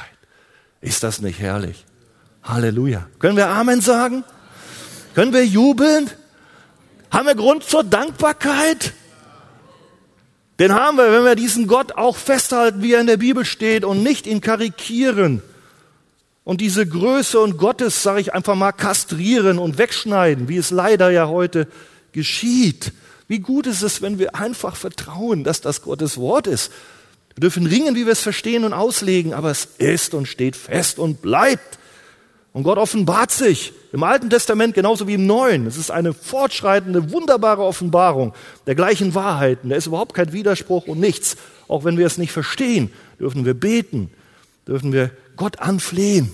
Ist 0.81 1.03
das 1.03 1.21
nicht 1.21 1.41
herrlich? 1.41 1.85
Halleluja. 2.43 3.09
Können 3.19 3.37
wir 3.37 3.49
Amen 3.49 3.81
sagen? 3.81 4.25
Können 5.15 5.33
wir 5.33 5.45
jubeln? 5.45 6.11
Haben 7.11 7.27
wir 7.27 7.35
Grund 7.35 7.65
zur 7.65 7.83
Dankbarkeit? 7.83 8.93
Den 10.59 10.75
haben 10.75 10.97
wir, 10.97 11.13
wenn 11.13 11.25
wir 11.25 11.37
diesen 11.37 11.67
Gott 11.67 11.93
auch 11.93 12.17
festhalten, 12.17 12.83
wie 12.83 12.95
er 12.95 13.01
in 13.01 13.07
der 13.07 13.17
Bibel 13.17 13.45
steht 13.45 13.85
und 13.85 14.03
nicht 14.03 14.27
ihn 14.27 14.41
karikieren 14.41 15.43
und 16.43 16.61
diese 16.61 16.87
Größe 16.87 17.39
und 17.39 17.59
Gottes, 17.59 18.03
sage 18.03 18.21
ich 18.21 18.35
einfach 18.35 18.55
mal, 18.55 18.73
kastrieren 18.73 19.59
und 19.59 19.79
wegschneiden, 19.79 20.49
wie 20.49 20.57
es 20.57 20.71
leider 20.71 21.11
ja 21.11 21.29
heute 21.29 21.69
geschieht. 22.13 22.93
Wie 23.29 23.39
gut 23.39 23.67
ist 23.67 23.83
es, 23.83 24.03
wenn 24.03 24.19
wir 24.19 24.35
einfach 24.35 24.75
vertrauen, 24.75 25.45
dass 25.45 25.61
das 25.61 25.83
Gottes 25.83 26.17
Wort 26.17 26.47
ist. 26.47 26.73
Wir 27.35 27.43
dürfen 27.43 27.67
ringen, 27.67 27.95
wie 27.95 28.07
wir 28.07 28.13
es 28.13 28.23
verstehen 28.23 28.65
und 28.65 28.73
auslegen, 28.73 29.35
aber 29.35 29.51
es 29.51 29.69
ist 29.77 30.15
und 30.15 30.27
steht 30.27 30.57
fest 30.57 30.99
und 30.99 31.23
bleibt. 31.23 31.79
Und 32.53 32.65
Gott 32.65 32.79
offenbart 32.79 33.31
sich 33.31 33.75
im 33.93 34.03
Alten 34.03 34.31
Testament 34.31 34.75
genauso 34.75 35.07
wie 35.07 35.15
im 35.15 35.27
Neuen. 35.27 35.67
Es 35.67 35.77
ist 35.77 35.91
eine 35.91 36.13
fortschreitende, 36.13 37.11
wunderbare 37.11 37.63
Offenbarung 37.63 38.35
der 38.67 38.75
gleichen 38.75 39.15
Wahrheiten. 39.15 39.71
Da 39.71 39.77
ist 39.77 39.87
überhaupt 39.87 40.15
kein 40.15 40.33
Widerspruch 40.33 40.87
und 40.87 41.01
nichts. 41.01 41.37
Auch 41.69 41.85
wenn 41.85 41.97
wir 41.97 42.07
es 42.07 42.19
nicht 42.19 42.33
verstehen, 42.33 42.91
dürfen 43.19 43.45
wir 43.45 43.55
beten, 43.55 44.11
dürfen 44.67 44.93
wir 44.93 45.11
Gott 45.37 45.61
anflehen 45.61 46.31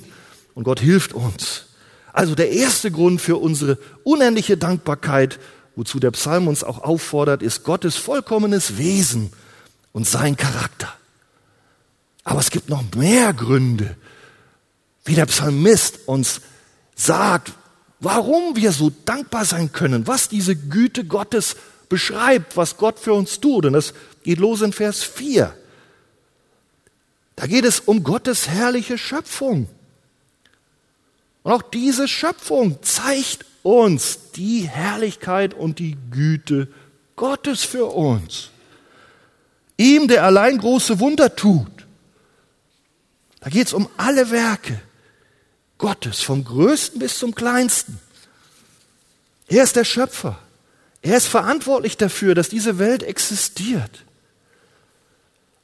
und 0.54 0.64
Gott 0.64 0.80
hilft 0.80 1.12
uns. 1.12 1.66
Also 2.12 2.34
der 2.34 2.50
erste 2.50 2.90
Grund 2.90 3.20
für 3.20 3.36
unsere 3.36 3.78
unendliche 4.04 4.56
Dankbarkeit 4.56 5.38
wozu 5.76 5.98
der 5.98 6.10
Psalm 6.12 6.48
uns 6.48 6.64
auch 6.64 6.82
auffordert, 6.82 7.42
ist 7.42 7.64
Gottes 7.64 7.96
vollkommenes 7.96 8.78
Wesen 8.78 9.32
und 9.92 10.06
sein 10.06 10.36
Charakter. 10.36 10.92
Aber 12.24 12.40
es 12.40 12.50
gibt 12.50 12.68
noch 12.68 12.82
mehr 12.94 13.32
Gründe, 13.32 13.96
wie 15.04 15.14
der 15.14 15.26
Psalmist 15.26 16.00
uns 16.06 16.40
sagt, 16.94 17.52
warum 18.00 18.56
wir 18.56 18.72
so 18.72 18.92
dankbar 19.04 19.44
sein 19.44 19.72
können, 19.72 20.06
was 20.06 20.28
diese 20.28 20.56
Güte 20.56 21.04
Gottes 21.04 21.56
beschreibt, 21.88 22.56
was 22.56 22.76
Gott 22.76 22.98
für 22.98 23.12
uns 23.14 23.40
tut. 23.40 23.66
Und 23.66 23.72
das 23.72 23.94
geht 24.22 24.38
los 24.38 24.62
in 24.62 24.72
Vers 24.72 25.02
4. 25.02 25.54
Da 27.36 27.46
geht 27.46 27.64
es 27.64 27.80
um 27.80 28.04
Gottes 28.04 28.48
herrliche 28.48 28.98
Schöpfung. 28.98 29.68
Und 31.42 31.52
auch 31.52 31.62
diese 31.62 32.08
Schöpfung 32.08 32.82
zeigt 32.82 33.44
uns 33.62 34.30
die 34.36 34.68
Herrlichkeit 34.68 35.54
und 35.54 35.78
die 35.78 35.96
Güte 36.10 36.68
Gottes 37.16 37.64
für 37.64 37.86
uns. 37.86 38.50
Ihm, 39.76 40.06
der 40.08 40.24
allein 40.24 40.58
große 40.58 41.00
Wunder 41.00 41.34
tut. 41.34 41.68
Da 43.40 43.50
geht 43.50 43.66
es 43.66 43.72
um 43.72 43.88
alle 43.96 44.30
Werke 44.30 44.80
Gottes, 45.84 46.22
vom 46.22 46.44
größten 46.44 46.98
bis 46.98 47.18
zum 47.18 47.34
kleinsten. 47.34 48.00
Er 49.48 49.64
ist 49.64 49.76
der 49.76 49.84
Schöpfer. 49.84 50.38
Er 51.02 51.14
ist 51.14 51.26
verantwortlich 51.26 51.98
dafür, 51.98 52.34
dass 52.34 52.48
diese 52.48 52.78
Welt 52.78 53.02
existiert. 53.02 54.02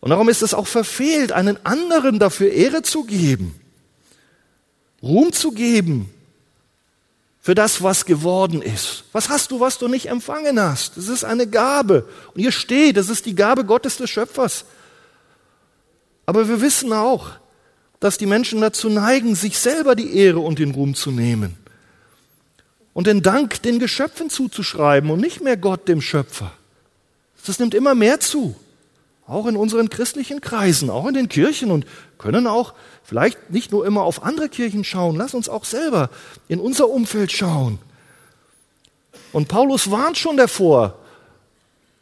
Und 0.01 0.11
darum 0.11 0.29
ist 0.29 0.43
es 0.43 0.53
auch 0.53 0.67
verfehlt, 0.67 1.33
einen 1.33 1.65
anderen 1.65 2.19
dafür 2.19 2.53
Ehre 2.53 2.83
zu 2.83 3.05
geben, 3.05 3.59
Ruhm 5.03 5.33
zu 5.33 5.53
geben, 5.53 6.13
für 7.41 7.55
das, 7.55 7.83
was 7.83 8.05
geworden 8.05 8.61
ist. 8.61 9.05
Was 9.13 9.31
hast 9.31 9.51
du, 9.51 9.59
was 9.59 9.79
du 9.79 9.89
nicht 9.89 10.11
empfangen 10.11 10.61
hast? 10.61 10.99
Das 10.99 11.09
ist 11.09 11.25
eine 11.25 11.47
Gabe. 11.47 12.07
Und 12.35 12.43
hier 12.43 12.53
steht, 12.53 12.99
das 12.99 13.09
ist 13.09 13.25
die 13.25 13.35
Gabe 13.35 13.65
Gottes 13.65 13.97
des 13.97 14.11
Schöpfers. 14.11 14.67
Aber 16.27 16.47
wir 16.47 16.61
wissen 16.61 16.93
auch, 16.93 17.40
dass 18.01 18.19
die 18.19 18.27
Menschen 18.27 18.61
dazu 18.63 18.89
neigen, 18.89 19.35
sich 19.35 19.59
selber 19.59 19.95
die 19.95 20.17
Ehre 20.17 20.41
und 20.41 20.59
den 20.59 20.73
Ruhm 20.73 20.95
zu 20.95 21.11
nehmen 21.11 21.57
und 22.95 23.07
den 23.07 23.23
Dank 23.23 23.63
den 23.63 23.79
Geschöpfen 23.79 24.31
zuzuschreiben 24.31 25.11
und 25.11 25.21
nicht 25.21 25.43
mehr 25.43 25.57
Gott 25.57 25.87
dem 25.87 26.01
Schöpfer. 26.01 26.53
Das 27.47 27.59
nimmt 27.59 27.75
immer 27.75 27.95
mehr 27.95 28.21
zu, 28.21 28.57
auch 29.27 29.47
in 29.47 29.57
unseren 29.57 29.91
christlichen 29.91 30.41
Kreisen, 30.41 30.91
auch 30.91 31.07
in 31.07 31.15
den 31.15 31.29
Kirchen 31.29 31.71
und 31.71 31.87
können 32.19 32.47
auch 32.47 32.75
vielleicht 33.05 33.51
nicht 33.51 33.71
nur 33.71 33.87
immer 33.87 34.03
auf 34.03 34.23
andere 34.23 34.49
Kirchen 34.49 34.85
schauen, 34.85 35.17
lass 35.17 35.35
uns 35.35 35.49
auch 35.49 35.65
selber 35.65 36.11
in 36.49 36.61
unser 36.61 36.89
Umfeld 36.89 37.33
schauen. 37.33 37.79
Und 39.33 39.49
Paulus 39.49 39.91
warnt 39.91 40.19
schon 40.19 40.37
davor, 40.37 40.97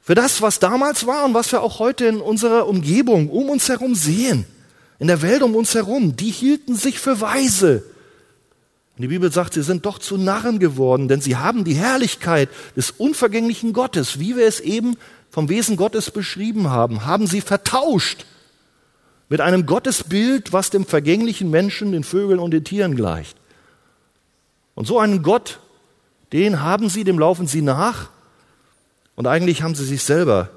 für 0.02 0.14
das, 0.14 0.40
was 0.40 0.59
damals 0.59 1.07
war 1.07 1.26
und 1.26 1.35
was 1.35 1.52
wir 1.52 1.62
auch 1.62 1.81
heute 1.81 2.07
in 2.07 2.21
unserer 2.23 2.67
Umgebung 2.67 3.28
um 3.28 3.50
uns 3.50 3.69
herum 3.69 3.95
sehen, 3.95 4.47
in 4.99 5.07
der 5.07 5.23
Welt 5.23 5.43
um 5.43 5.55
uns 5.55 5.75
herum, 5.75 6.17
die 6.17 6.31
hielten 6.31 6.75
sich 6.75 6.99
für 6.99 7.21
weise. 7.21 7.85
Und 8.97 9.02
die 9.02 9.09
Bibel 9.09 9.30
sagt, 9.30 9.54
sie 9.54 9.63
sind 9.63 9.87
doch 9.87 9.99
zu 9.99 10.17
Narren 10.17 10.58
geworden, 10.58 11.06
denn 11.06 11.21
sie 11.21 11.37
haben 11.37 11.65
die 11.65 11.75
Herrlichkeit 11.75 12.49
des 12.76 12.91
unvergänglichen 12.91 13.73
Gottes, 13.73 14.19
wie 14.19 14.37
wir 14.37 14.47
es 14.47 14.58
eben 14.58 14.97
vom 15.30 15.49
Wesen 15.49 15.76
Gottes 15.76 16.11
beschrieben 16.11 16.71
haben, 16.71 17.06
haben 17.06 17.26
sie 17.26 17.41
vertauscht 17.41 18.26
mit 19.28 19.41
einem 19.41 19.67
Gottesbild, 19.67 20.52
was 20.52 20.71
dem 20.71 20.84
vergänglichen 20.84 21.50
Menschen, 21.50 21.93
den 21.93 22.02
Vögeln 22.02 22.41
und 22.41 22.50
den 22.50 22.65
Tieren 22.65 22.97
gleicht. 22.97 23.37
Und 24.75 24.87
so 24.87 24.99
einen 24.99 25.23
Gott, 25.23 25.61
den 26.32 26.63
haben 26.63 26.89
sie, 26.89 27.04
dem 27.04 27.19
laufen 27.19 27.47
sie 27.47 27.63
nach. 27.63 28.11
Und 29.15 29.26
eigentlich 29.26 29.63
haben 29.63 29.75
sie 29.75 29.84
sich 29.84 30.02
selber 30.02 30.50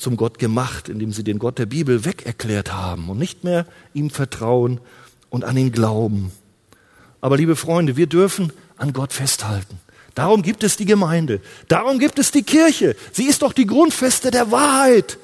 zum 0.00 0.16
Gott 0.16 0.38
gemacht, 0.38 0.88
indem 0.88 1.12
sie 1.12 1.24
den 1.24 1.38
Gott 1.38 1.58
der 1.58 1.66
Bibel 1.66 2.04
wegerklärt 2.04 2.72
haben 2.72 3.08
und 3.08 3.18
nicht 3.18 3.44
mehr 3.44 3.66
ihm 3.94 4.10
vertrauen 4.10 4.80
und 5.28 5.44
an 5.44 5.56
ihn 5.56 5.72
glauben. 5.72 6.32
Aber 7.20 7.36
liebe 7.36 7.56
Freunde, 7.56 7.96
wir 7.96 8.06
dürfen 8.06 8.52
an 8.76 8.92
Gott 8.92 9.12
festhalten. 9.12 9.78
Darum 10.14 10.42
gibt 10.42 10.64
es 10.64 10.76
die 10.76 10.86
Gemeinde. 10.86 11.40
Darum 11.68 11.98
gibt 11.98 12.18
es 12.18 12.30
die 12.30 12.42
Kirche. 12.42 12.96
Sie 13.12 13.24
ist 13.24 13.42
doch 13.42 13.52
die 13.52 13.66
Grundfeste 13.66 14.30
der 14.30 14.50
Wahrheit. 14.50 15.18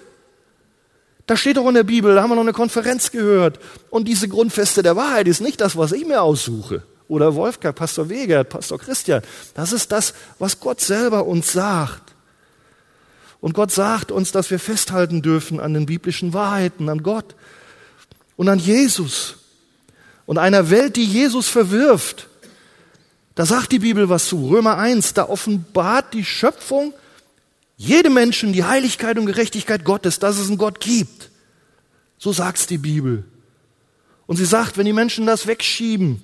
Da 1.26 1.36
steht 1.36 1.56
doch 1.56 1.66
in 1.66 1.74
der 1.74 1.82
Bibel, 1.82 2.14
da 2.14 2.22
haben 2.22 2.30
wir 2.30 2.36
noch 2.36 2.42
eine 2.42 2.52
Konferenz 2.52 3.10
gehört. 3.10 3.58
Und 3.90 4.06
diese 4.06 4.28
Grundfeste 4.28 4.82
der 4.82 4.94
Wahrheit 4.94 5.26
ist 5.26 5.40
nicht 5.40 5.60
das, 5.60 5.76
was 5.76 5.92
ich 5.92 6.06
mir 6.06 6.22
aussuche. 6.22 6.84
Oder 7.08 7.34
Wolfgang, 7.34 7.74
Pastor 7.74 8.08
Wegert, 8.08 8.48
Pastor 8.48 8.78
Christian. 8.78 9.22
Das 9.54 9.72
ist 9.72 9.90
das, 9.90 10.14
was 10.38 10.60
Gott 10.60 10.80
selber 10.80 11.26
uns 11.26 11.52
sagt. 11.52 12.05
Und 13.46 13.52
Gott 13.52 13.70
sagt 13.70 14.10
uns, 14.10 14.32
dass 14.32 14.50
wir 14.50 14.58
festhalten 14.58 15.22
dürfen 15.22 15.60
an 15.60 15.72
den 15.72 15.86
biblischen 15.86 16.32
Wahrheiten, 16.32 16.88
an 16.88 17.04
Gott 17.04 17.36
und 18.34 18.48
an 18.48 18.58
Jesus 18.58 19.36
und 20.26 20.36
einer 20.36 20.68
Welt, 20.68 20.96
die 20.96 21.04
Jesus 21.04 21.46
verwirft. 21.46 22.26
Da 23.36 23.46
sagt 23.46 23.70
die 23.70 23.78
Bibel 23.78 24.08
was 24.08 24.26
zu. 24.26 24.48
Römer 24.48 24.78
1, 24.78 25.14
da 25.14 25.28
offenbart 25.28 26.12
die 26.12 26.24
Schöpfung 26.24 26.92
jedem 27.76 28.14
Menschen 28.14 28.52
die 28.52 28.64
Heiligkeit 28.64 29.16
und 29.16 29.26
Gerechtigkeit 29.26 29.84
Gottes, 29.84 30.18
dass 30.18 30.38
es 30.38 30.48
einen 30.48 30.58
Gott 30.58 30.80
gibt. 30.80 31.30
So 32.18 32.32
sagt's 32.32 32.66
die 32.66 32.78
Bibel. 32.78 33.22
Und 34.26 34.38
sie 34.38 34.44
sagt, 34.44 34.76
wenn 34.76 34.86
die 34.86 34.92
Menschen 34.92 35.24
das 35.24 35.46
wegschieben, 35.46 36.20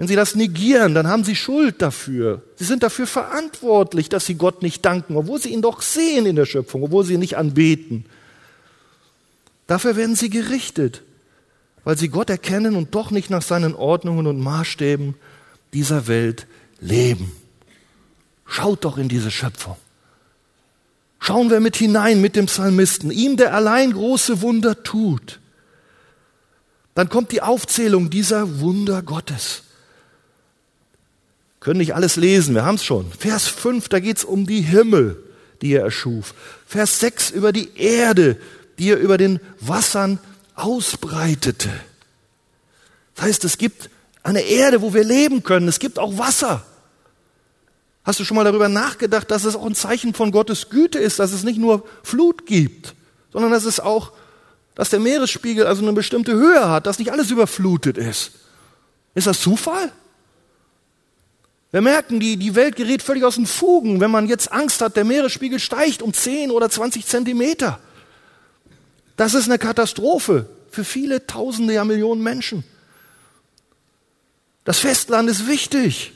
wenn 0.00 0.08
sie 0.08 0.16
das 0.16 0.34
negieren, 0.34 0.94
dann 0.94 1.08
haben 1.08 1.24
sie 1.24 1.36
Schuld 1.36 1.82
dafür. 1.82 2.40
Sie 2.56 2.64
sind 2.64 2.82
dafür 2.82 3.06
verantwortlich, 3.06 4.08
dass 4.08 4.24
sie 4.24 4.36
Gott 4.36 4.62
nicht 4.62 4.82
danken, 4.82 5.14
obwohl 5.14 5.38
sie 5.38 5.50
ihn 5.50 5.60
doch 5.60 5.82
sehen 5.82 6.24
in 6.24 6.36
der 6.36 6.46
Schöpfung, 6.46 6.82
obwohl 6.82 7.04
sie 7.04 7.12
ihn 7.12 7.20
nicht 7.20 7.36
anbeten. 7.36 8.06
Dafür 9.66 9.96
werden 9.96 10.16
sie 10.16 10.30
gerichtet, 10.30 11.02
weil 11.84 11.98
sie 11.98 12.08
Gott 12.08 12.30
erkennen 12.30 12.76
und 12.76 12.94
doch 12.94 13.10
nicht 13.10 13.28
nach 13.28 13.42
seinen 13.42 13.74
Ordnungen 13.74 14.26
und 14.26 14.40
Maßstäben 14.40 15.16
dieser 15.74 16.06
Welt 16.06 16.46
leben. 16.80 17.30
Schaut 18.46 18.86
doch 18.86 18.96
in 18.96 19.10
diese 19.10 19.30
Schöpfung. 19.30 19.76
Schauen 21.18 21.50
wir 21.50 21.60
mit 21.60 21.76
hinein 21.76 22.22
mit 22.22 22.36
dem 22.36 22.46
Psalmisten, 22.46 23.10
ihm, 23.10 23.36
der 23.36 23.52
allein 23.54 23.92
große 23.92 24.40
Wunder 24.40 24.82
tut. 24.82 25.40
Dann 26.94 27.10
kommt 27.10 27.32
die 27.32 27.42
Aufzählung 27.42 28.08
dieser 28.08 28.60
Wunder 28.60 29.02
Gottes. 29.02 29.64
Können 31.60 31.78
nicht 31.78 31.94
alles 31.94 32.16
lesen, 32.16 32.54
wir 32.54 32.64
haben 32.64 32.76
es 32.76 32.84
schon. 32.84 33.12
Vers 33.12 33.46
5, 33.46 33.88
da 33.88 34.00
geht 34.00 34.16
es 34.16 34.24
um 34.24 34.46
die 34.46 34.62
Himmel, 34.62 35.22
die 35.60 35.72
er 35.74 35.84
erschuf. 35.84 36.34
Vers 36.66 37.00
6 37.00 37.30
über 37.30 37.52
die 37.52 37.76
Erde, 37.76 38.38
die 38.78 38.90
er 38.90 38.98
über 38.98 39.18
den 39.18 39.40
Wassern 39.60 40.18
ausbreitete. 40.54 41.68
Das 43.14 43.26
heißt, 43.26 43.44
es 43.44 43.58
gibt 43.58 43.90
eine 44.22 44.40
Erde, 44.40 44.80
wo 44.80 44.94
wir 44.94 45.04
leben 45.04 45.42
können. 45.42 45.68
Es 45.68 45.78
gibt 45.78 45.98
auch 45.98 46.16
Wasser. 46.16 46.64
Hast 48.04 48.18
du 48.18 48.24
schon 48.24 48.36
mal 48.36 48.44
darüber 48.44 48.68
nachgedacht, 48.68 49.30
dass 49.30 49.44
es 49.44 49.54
auch 49.54 49.66
ein 49.66 49.74
Zeichen 49.74 50.14
von 50.14 50.32
Gottes 50.32 50.70
Güte 50.70 50.98
ist, 50.98 51.18
dass 51.18 51.32
es 51.32 51.44
nicht 51.44 51.58
nur 51.58 51.86
Flut 52.02 52.46
gibt, 52.46 52.94
sondern 53.32 53.50
dass 53.50 53.64
es 53.64 53.80
auch, 53.80 54.12
dass 54.74 54.88
der 54.88 55.00
Meeresspiegel 55.00 55.66
also 55.66 55.82
eine 55.82 55.92
bestimmte 55.92 56.32
Höhe 56.32 56.68
hat, 56.70 56.86
dass 56.86 56.98
nicht 56.98 57.12
alles 57.12 57.30
überflutet 57.30 57.98
ist. 57.98 58.32
Ist 59.14 59.26
das 59.26 59.40
Zufall? 59.40 59.92
Wir 61.72 61.82
merken, 61.82 62.18
die, 62.18 62.36
die 62.36 62.54
Welt 62.56 62.74
gerät 62.74 63.02
völlig 63.02 63.24
aus 63.24 63.36
den 63.36 63.46
Fugen, 63.46 64.00
wenn 64.00 64.10
man 64.10 64.26
jetzt 64.26 64.50
Angst 64.50 64.80
hat, 64.80 64.96
der 64.96 65.04
Meeresspiegel 65.04 65.60
steigt 65.60 66.02
um 66.02 66.12
10 66.12 66.50
oder 66.50 66.68
20 66.68 67.06
Zentimeter. 67.06 67.78
Das 69.16 69.34
ist 69.34 69.46
eine 69.46 69.58
Katastrophe 69.58 70.48
für 70.70 70.84
viele 70.84 71.26
Tausende, 71.26 71.74
ja 71.74 71.84
Millionen 71.84 72.22
Menschen. 72.22 72.64
Das 74.64 74.78
Festland 74.78 75.30
ist 75.30 75.46
wichtig. 75.46 76.12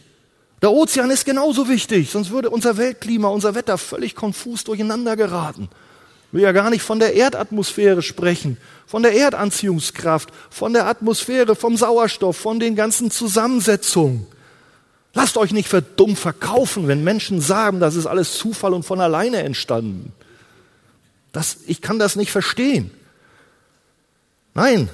Der 0.62 0.72
Ozean 0.72 1.10
ist 1.10 1.24
genauso 1.24 1.68
wichtig, 1.68 2.10
sonst 2.10 2.30
würde 2.30 2.50
unser 2.50 2.76
Weltklima, 2.76 3.28
unser 3.28 3.54
Wetter 3.54 3.78
völlig 3.78 4.14
konfus 4.14 4.64
durcheinander 4.64 5.16
geraten. 5.16 5.68
Ich 6.28 6.34
will 6.34 6.42
ja 6.42 6.52
gar 6.52 6.70
nicht 6.70 6.82
von 6.82 6.98
der 6.98 7.14
Erdatmosphäre 7.14 8.02
sprechen, 8.02 8.56
von 8.86 9.02
der 9.02 9.14
Erdanziehungskraft, 9.14 10.30
von 10.50 10.72
der 10.72 10.86
Atmosphäre, 10.86 11.54
vom 11.54 11.76
Sauerstoff, 11.76 12.36
von 12.36 12.58
den 12.58 12.74
ganzen 12.74 13.10
Zusammensetzungen. 13.10 14.26
Lasst 15.14 15.36
euch 15.36 15.52
nicht 15.52 15.68
für 15.68 15.80
dumm 15.80 16.16
verkaufen, 16.16 16.88
wenn 16.88 17.04
Menschen 17.04 17.40
sagen, 17.40 17.78
das 17.78 17.94
ist 17.94 18.06
alles 18.06 18.36
Zufall 18.36 18.74
und 18.74 18.84
von 18.84 19.00
alleine 19.00 19.38
entstanden. 19.38 20.12
Das, 21.32 21.58
ich 21.66 21.80
kann 21.80 22.00
das 22.00 22.16
nicht 22.16 22.32
verstehen. 22.32 22.90
Nein, 24.54 24.90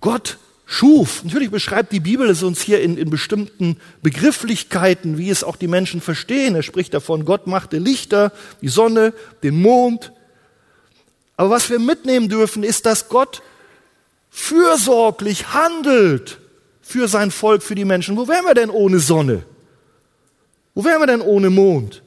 Gott 0.00 0.38
schuf. 0.66 1.24
Natürlich 1.24 1.50
beschreibt 1.50 1.92
die 1.92 2.00
Bibel 2.00 2.28
es 2.28 2.42
uns 2.42 2.60
hier 2.60 2.82
in, 2.82 2.98
in 2.98 3.08
bestimmten 3.08 3.78
Begrifflichkeiten, 4.02 5.16
wie 5.16 5.30
es 5.30 5.42
auch 5.42 5.56
die 5.56 5.68
Menschen 5.68 6.02
verstehen. 6.02 6.54
Er 6.54 6.62
spricht 6.62 6.92
davon, 6.92 7.24
Gott 7.24 7.46
machte 7.46 7.78
Lichter, 7.78 8.32
die 8.60 8.68
Sonne, 8.68 9.14
den 9.42 9.60
Mond. 9.60 10.12
Aber 11.38 11.48
was 11.48 11.70
wir 11.70 11.78
mitnehmen 11.78 12.28
dürfen, 12.28 12.62
ist, 12.62 12.84
dass 12.84 13.08
Gott 13.08 13.42
fürsorglich 14.30 15.54
handelt 15.54 16.38
für 16.88 17.06
sein 17.06 17.30
Volk, 17.30 17.62
für 17.62 17.74
die 17.74 17.84
Menschen. 17.84 18.16
Wo 18.16 18.28
wären 18.28 18.46
wir 18.46 18.54
denn 18.54 18.70
ohne 18.70 18.98
Sonne? 18.98 19.42
Wo 20.74 20.84
wären 20.84 21.02
wir 21.02 21.06
denn 21.06 21.20
ohne 21.20 21.50
Mond? 21.50 22.02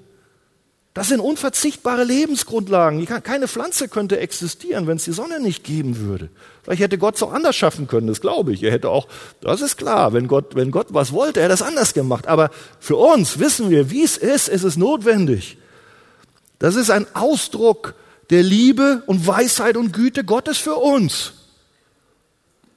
Das 0.95 1.09
sind 1.09 1.19
unverzichtbare 1.19 2.03
Lebensgrundlagen. 2.03 3.05
Keine 3.05 3.47
Pflanze 3.47 3.87
könnte 3.87 4.19
existieren, 4.19 4.87
wenn 4.87 4.97
es 4.97 5.03
die 5.03 5.11
Sonne 5.11 5.39
nicht 5.39 5.63
geben 5.63 5.99
würde. 5.99 6.29
Vielleicht 6.63 6.81
hätte 6.81 6.97
Gott 6.97 7.15
es 7.15 7.21
auch 7.21 7.31
anders 7.31 7.55
schaffen 7.55 7.87
können, 7.87 8.07
das 8.07 8.21
glaube 8.21 8.53
ich. 8.53 8.63
Er 8.63 8.71
hätte 8.71 8.89
auch, 8.89 9.07
das 9.39 9.61
ist 9.61 9.77
klar, 9.77 10.13
wenn 10.13 10.27
Gott, 10.27 10.55
wenn 10.55 10.71
Gott 10.71 10.87
was 10.89 11.13
wollte, 11.13 11.39
er 11.39 11.43
hätte 11.43 11.53
das 11.53 11.61
anders 11.61 11.93
gemacht. 11.93 12.25
Aber 12.25 12.49
für 12.79 12.95
uns 12.95 13.37
wissen 13.37 13.69
wir, 13.69 13.91
wie 13.91 14.03
es 14.03 14.17
ist, 14.17 14.49
es 14.49 14.63
ist 14.63 14.77
notwendig. 14.77 15.57
Das 16.57 16.75
ist 16.75 16.89
ein 16.89 17.05
Ausdruck 17.13 17.93
der 18.31 18.41
Liebe 18.41 19.03
und 19.05 19.27
Weisheit 19.27 19.77
und 19.77 19.93
Güte 19.93 20.23
Gottes 20.23 20.57
für 20.57 20.75
uns. 20.75 21.33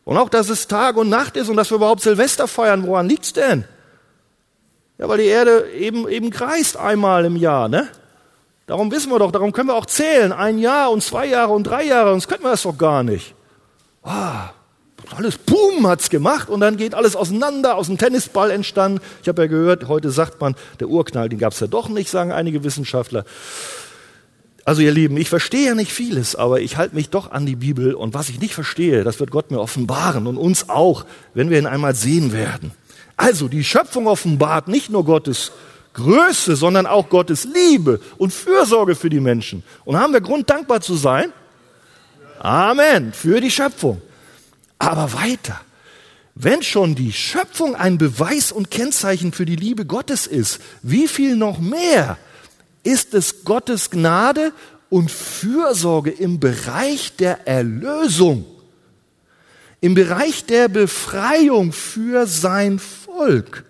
Und 0.04 0.18
auch, 0.18 0.28
dass 0.28 0.50
es 0.50 0.68
Tag 0.68 0.96
und 0.96 1.08
Nacht 1.08 1.36
ist 1.36 1.48
und 1.48 1.56
dass 1.56 1.70
wir 1.70 1.76
überhaupt 1.76 2.02
Silvester 2.02 2.46
feiern, 2.46 2.86
woran 2.86 3.08
liegt's 3.08 3.32
denn? 3.32 3.64
Ja, 4.98 5.08
weil 5.08 5.18
die 5.18 5.24
Erde 5.24 5.70
eben, 5.70 6.08
eben 6.08 6.30
kreist 6.30 6.76
einmal 6.76 7.24
im 7.24 7.36
Jahr, 7.36 7.68
ne? 7.68 7.88
Darum 8.66 8.90
wissen 8.90 9.10
wir 9.10 9.18
doch, 9.18 9.32
darum 9.32 9.52
können 9.52 9.68
wir 9.68 9.74
auch 9.74 9.86
zählen. 9.86 10.32
Ein 10.32 10.58
Jahr 10.58 10.90
und 10.90 11.02
zwei 11.02 11.26
Jahre 11.26 11.52
und 11.52 11.64
drei 11.64 11.84
Jahre, 11.84 12.10
sonst 12.10 12.28
könnten 12.28 12.44
wir 12.44 12.50
das 12.50 12.62
doch 12.62 12.78
gar 12.78 13.02
nicht. 13.02 13.34
Ah, 14.02 14.50
alles 15.16 15.36
Boom 15.36 15.86
hat's 15.86 16.08
gemacht 16.08 16.48
und 16.48 16.60
dann 16.60 16.76
geht 16.76 16.94
alles 16.94 17.16
auseinander, 17.16 17.76
aus 17.76 17.86
dem 17.86 17.98
Tennisball 17.98 18.50
entstanden. 18.50 19.00
Ich 19.22 19.28
habe 19.28 19.42
ja 19.42 19.48
gehört, 19.48 19.88
heute 19.88 20.10
sagt 20.10 20.40
man, 20.40 20.54
der 20.80 20.88
Urknall, 20.88 21.28
den 21.28 21.38
gab's 21.38 21.60
ja 21.60 21.66
doch 21.66 21.88
nicht, 21.88 22.08
sagen 22.08 22.32
einige 22.32 22.64
Wissenschaftler. 22.64 23.24
Also 24.64 24.80
ihr 24.80 24.92
Lieben, 24.92 25.16
ich 25.18 25.28
verstehe 25.28 25.66
ja 25.66 25.74
nicht 25.74 25.92
vieles, 25.92 26.36
aber 26.36 26.60
ich 26.60 26.78
halte 26.78 26.94
mich 26.94 27.10
doch 27.10 27.30
an 27.30 27.44
die 27.44 27.56
Bibel 27.56 27.94
und 27.94 28.14
was 28.14 28.30
ich 28.30 28.40
nicht 28.40 28.54
verstehe, 28.54 29.04
das 29.04 29.20
wird 29.20 29.30
Gott 29.30 29.50
mir 29.50 29.60
offenbaren 29.60 30.26
und 30.26 30.38
uns 30.38 30.70
auch, 30.70 31.04
wenn 31.34 31.50
wir 31.50 31.58
ihn 31.58 31.66
einmal 31.66 31.94
sehen 31.94 32.32
werden. 32.32 32.72
Also 33.16 33.48
die 33.48 33.62
Schöpfung 33.62 34.06
offenbart 34.06 34.68
nicht 34.68 34.88
nur 34.88 35.04
Gottes 35.04 35.52
Größe, 35.92 36.56
sondern 36.56 36.86
auch 36.86 37.08
Gottes 37.10 37.44
Liebe 37.44 38.00
und 38.16 38.32
Fürsorge 38.32 38.94
für 38.94 39.10
die 39.10 39.20
Menschen. 39.20 39.62
Und 39.84 39.96
haben 39.96 40.12
wir 40.12 40.20
Grund 40.20 40.48
dankbar 40.48 40.80
zu 40.80 40.94
sein? 40.94 41.32
Amen, 42.40 43.12
für 43.12 43.40
die 43.40 43.50
Schöpfung. 43.50 44.00
Aber 44.78 45.12
weiter. 45.12 45.60
Wenn 46.34 46.62
schon 46.62 46.96
die 46.96 47.12
Schöpfung 47.12 47.76
ein 47.76 47.96
Beweis 47.96 48.50
und 48.50 48.70
Kennzeichen 48.70 49.32
für 49.32 49.46
die 49.46 49.54
Liebe 49.54 49.86
Gottes 49.86 50.26
ist, 50.26 50.60
wie 50.82 51.06
viel 51.06 51.36
noch 51.36 51.60
mehr 51.60 52.18
ist 52.84 53.14
es 53.14 53.44
Gottes 53.44 53.90
Gnade 53.90 54.52
und 54.90 55.10
Fürsorge 55.10 56.10
im 56.10 56.38
Bereich 56.38 57.16
der 57.16 57.48
Erlösung, 57.48 58.44
im 59.80 59.94
Bereich 59.94 60.44
der 60.44 60.68
Befreiung 60.68 61.72
für 61.72 62.26
sein 62.26 62.78
Volk. 62.78 63.64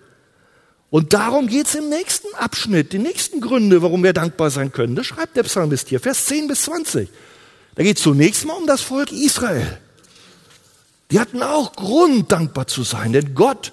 Und 0.90 1.12
darum 1.12 1.48
geht 1.48 1.66
es 1.66 1.74
im 1.74 1.88
nächsten 1.88 2.32
Abschnitt, 2.34 2.92
die 2.92 2.98
nächsten 2.98 3.40
Gründe, 3.40 3.82
warum 3.82 4.04
wir 4.04 4.12
dankbar 4.12 4.50
sein 4.50 4.70
können. 4.70 4.94
Das 4.94 5.06
schreibt 5.06 5.36
der 5.36 5.42
Psalmist 5.42 5.88
hier, 5.88 5.98
Vers 5.98 6.26
10 6.26 6.46
bis 6.46 6.62
20. 6.62 7.08
Da 7.74 7.82
geht 7.82 7.96
es 7.96 8.02
zunächst 8.02 8.44
mal 8.44 8.54
um 8.54 8.66
das 8.66 8.82
Volk 8.82 9.10
Israel. 9.10 9.78
Die 11.10 11.18
hatten 11.18 11.42
auch 11.42 11.72
Grund, 11.72 12.30
dankbar 12.30 12.66
zu 12.66 12.82
sein, 12.82 13.12
denn 13.12 13.34
Gott, 13.34 13.72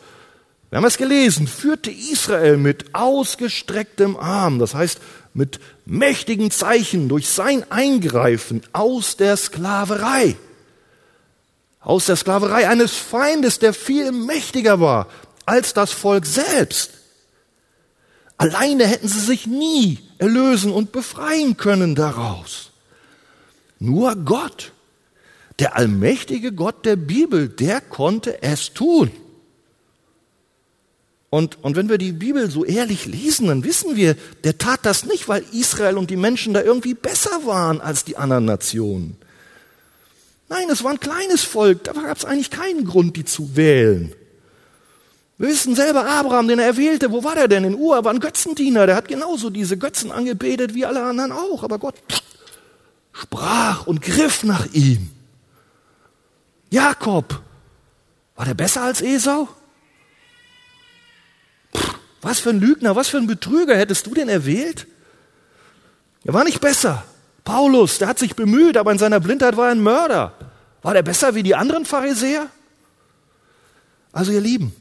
wir 0.70 0.78
haben 0.78 0.86
es 0.86 0.98
gelesen, 0.98 1.48
führte 1.48 1.92
Israel 1.92 2.58
mit 2.58 2.96
ausgestrecktem 2.96 4.16
Arm, 4.18 4.58
das 4.58 4.74
heißt 4.74 5.00
mit 5.34 5.60
mächtigen 5.86 6.52
Zeichen 6.52 7.10
durch 7.10 7.30
sein 7.30 7.70
Eingreifen 7.72 8.62
aus 8.74 9.18
der 9.18 9.38
Sklaverei. 9.38 10.36
Aus 11.80 12.06
der 12.06 12.16
Sklaverei 12.16 12.68
eines 12.70 12.96
Feindes, 12.96 13.60
der 13.60 13.74
viel 13.74 14.12
mächtiger 14.12 14.80
war 14.80 15.08
als 15.46 15.74
das 15.74 15.92
Volk 15.92 16.26
selbst. 16.26 16.92
Alleine 18.38 18.86
hätten 18.88 19.08
sie 19.08 19.20
sich 19.20 19.48
nie 19.48 20.00
erlösen 20.18 20.72
und 20.72 20.92
befreien 20.92 21.58
können 21.58 21.96
daraus. 21.96 22.72
Nur 23.80 24.16
Gott, 24.16 24.74
der 25.60 25.76
allmächtige 25.76 26.52
Gott 26.52 26.86
der 26.86 26.96
Bibel, 26.96 27.50
der 27.50 27.82
konnte 27.82 28.42
es 28.42 28.74
tun. 28.74 29.12
Und, 31.32 31.64
und 31.64 31.78
wenn 31.78 31.88
wir 31.88 31.98
die 31.98 32.12
Bibel 32.12 32.52
so 32.52 32.66
ehrlich 32.66 33.06
lesen, 33.06 33.48
dann 33.48 33.64
wissen 33.64 33.96
wir, 33.96 34.18
der 34.44 34.58
tat 34.58 34.82
das 34.84 35.06
nicht, 35.06 35.30
weil 35.30 35.46
Israel 35.54 35.98
und 35.98 36.10
die 36.10 36.18
Menschen 36.18 36.54
da 36.54 36.62
irgendwie 36.62 36.94
besser 36.94 37.46
waren 37.46 37.80
als 37.80 38.04
die 38.04 38.18
anderen 38.18 38.44
Nationen. 38.44 39.16
Nein, 40.50 40.70
es 40.70 40.84
war 40.84 40.92
ein 40.92 41.00
kleines 41.00 41.44
Volk, 41.44 41.86
da 41.86 41.94
gab 41.94 42.18
es 42.18 42.26
eigentlich 42.26 42.50
keinen 42.50 42.84
Grund, 42.84 43.16
die 43.16 43.24
zu 43.24 43.56
wählen. 43.56 44.14
Wir 45.38 45.48
wissen 45.48 45.74
selber, 45.74 46.06
Abraham, 46.06 46.50
den 46.50 46.60
er 46.60 46.66
erwählte, 46.66 47.14
wo 47.14 47.24
war 47.24 47.36
der 47.36 47.48
denn? 47.48 47.64
In 47.64 47.76
Ur 47.76 48.04
war 48.04 48.14
ein 48.14 48.20
Götzendiener, 48.20 48.86
der 48.86 48.98
hat 48.98 49.08
genauso 49.08 49.50
diese 49.50 49.78
Götzen 49.78 50.12
angebetet 50.12 50.74
wie 50.74 50.86
alle 50.86 51.02
anderen 51.02 51.32
auch. 51.32 51.64
Aber 51.64 51.80
Gott 51.80 51.96
sprach 53.14 53.88
und 53.88 54.02
griff 54.02 54.44
nach 54.44 54.68
ihm. 54.74 55.10
Jakob, 56.70 57.42
war 58.36 58.46
der 58.46 58.54
besser 58.54 58.82
als 58.82 59.02
Esau? 59.02 59.48
Was 62.22 62.40
für 62.40 62.52
ein 62.52 62.60
Lügner, 62.60 62.96
was 62.96 63.10
für 63.10 63.18
ein 63.18 63.28
Betrüger 63.28 63.76
hättest 63.76 64.06
du 64.06 64.14
denn 64.14 64.30
erwählt? 64.30 64.88
Er 66.24 66.34
war 66.34 66.44
nicht 66.44 66.62
besser. 66.62 67.04
Paulus, 67.44 67.98
der 67.98 68.08
hat 68.08 68.20
sich 68.20 68.36
bemüht, 68.36 68.78
aber 68.78 68.92
in 68.92 69.00
seiner 69.00 69.20
Blindheit 69.20 69.58
war 69.58 69.68
er 69.68 69.72
ein 69.72 69.82
Mörder. 69.82 70.34
War 70.84 70.94
der 70.94 71.02
besser 71.02 71.34
wie 71.36 71.44
die 71.44 71.56
anderen 71.56 71.86
Pharisäer? 71.86 72.48
Also 74.12 74.32
ihr 74.32 74.42
Lieben, 74.42 74.76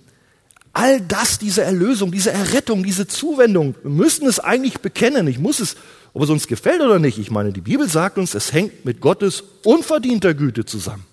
all 0.73 1.01
das, 1.01 1.39
diese 1.39 1.63
Erlösung, 1.63 2.13
diese 2.13 2.31
Errettung, 2.31 2.85
diese 2.85 3.07
Zuwendung, 3.07 3.75
wir 3.83 3.91
müssen 3.91 4.27
es 4.27 4.41
eigentlich 4.41 4.81
bekennen. 4.81 5.27
Ich 5.29 5.39
muss 5.39 5.61
es, 5.61 5.77
ob 6.13 6.23
es 6.23 6.31
uns 6.31 6.47
gefällt 6.47 6.81
oder 6.81 6.99
nicht. 6.99 7.19
Ich 7.19 7.31
meine, 7.31 7.53
die 7.53 7.61
Bibel 7.61 7.89
sagt 7.89 8.19
uns, 8.19 8.35
es 8.35 8.53
hängt 8.53 8.85
mit 8.85 9.01
Gottes 9.01 9.43
unverdienter 9.65 10.35
Güte 10.35 10.65
zusammen. 10.67 11.07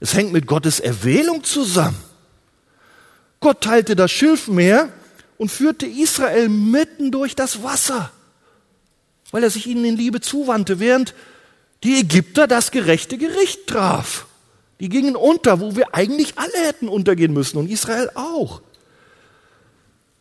Es 0.00 0.14
hängt 0.14 0.32
mit 0.32 0.46
Gottes 0.46 0.80
Erwählung 0.80 1.44
zusammen. 1.44 1.96
Gott 3.42 3.60
teilte 3.60 3.96
das 3.96 4.10
Schilfmeer 4.10 4.88
und 5.36 5.50
führte 5.50 5.84
Israel 5.84 6.48
mitten 6.48 7.10
durch 7.10 7.34
das 7.34 7.62
Wasser, 7.64 8.10
weil 9.32 9.42
er 9.42 9.50
sich 9.50 9.66
ihnen 9.66 9.84
in 9.84 9.96
Liebe 9.96 10.20
zuwandte, 10.20 10.78
während 10.78 11.12
die 11.82 11.98
Ägypter 11.98 12.46
das 12.46 12.70
gerechte 12.70 13.18
Gericht 13.18 13.66
traf. 13.66 14.26
Die 14.78 14.88
gingen 14.88 15.16
unter, 15.16 15.60
wo 15.60 15.74
wir 15.74 15.92
eigentlich 15.92 16.38
alle 16.38 16.66
hätten 16.66 16.88
untergehen 16.88 17.32
müssen 17.32 17.58
und 17.58 17.68
Israel 17.68 18.10
auch. 18.14 18.62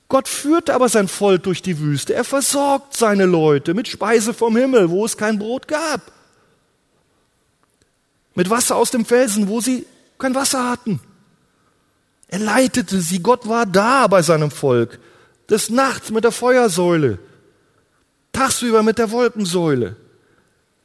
Gott 0.10 0.28
führte 0.28 0.74
aber 0.74 0.90
sein 0.90 1.08
Volk 1.08 1.44
durch 1.44 1.62
die 1.62 1.80
Wüste. 1.80 2.16
Er 2.16 2.24
versorgt 2.24 2.98
seine 2.98 3.26
Leute 3.26 3.76
mit 3.76 3.88
Speise 3.88 4.34
vom 4.34 4.58
Himmel, 4.58 4.90
wo 4.90 5.06
es 5.06 5.16
kein 5.16 5.38
Brot 5.38 5.68
gab. 5.68 6.12
Mit 8.34 8.50
Wasser 8.50 8.76
aus 8.76 8.90
dem 8.90 9.06
Felsen, 9.06 9.48
wo 9.48 9.62
sie 9.62 9.86
kein 10.18 10.34
Wasser 10.34 10.68
hatten. 10.70 11.00
Er 12.32 12.40
leitete 12.40 13.02
sie, 13.02 13.22
Gott 13.22 13.48
war 13.48 13.66
da 13.66 14.08
bei 14.08 14.22
seinem 14.22 14.52
Volk. 14.52 15.00
Des 15.50 15.70
Nachts 15.70 16.12
mit 16.12 16.24
der 16.24 16.32
Feuersäule, 16.32 17.20
tagsüber 18.32 18.84
mit 18.84 18.98
der 18.98 19.12
Wolkensäule. 19.12 19.98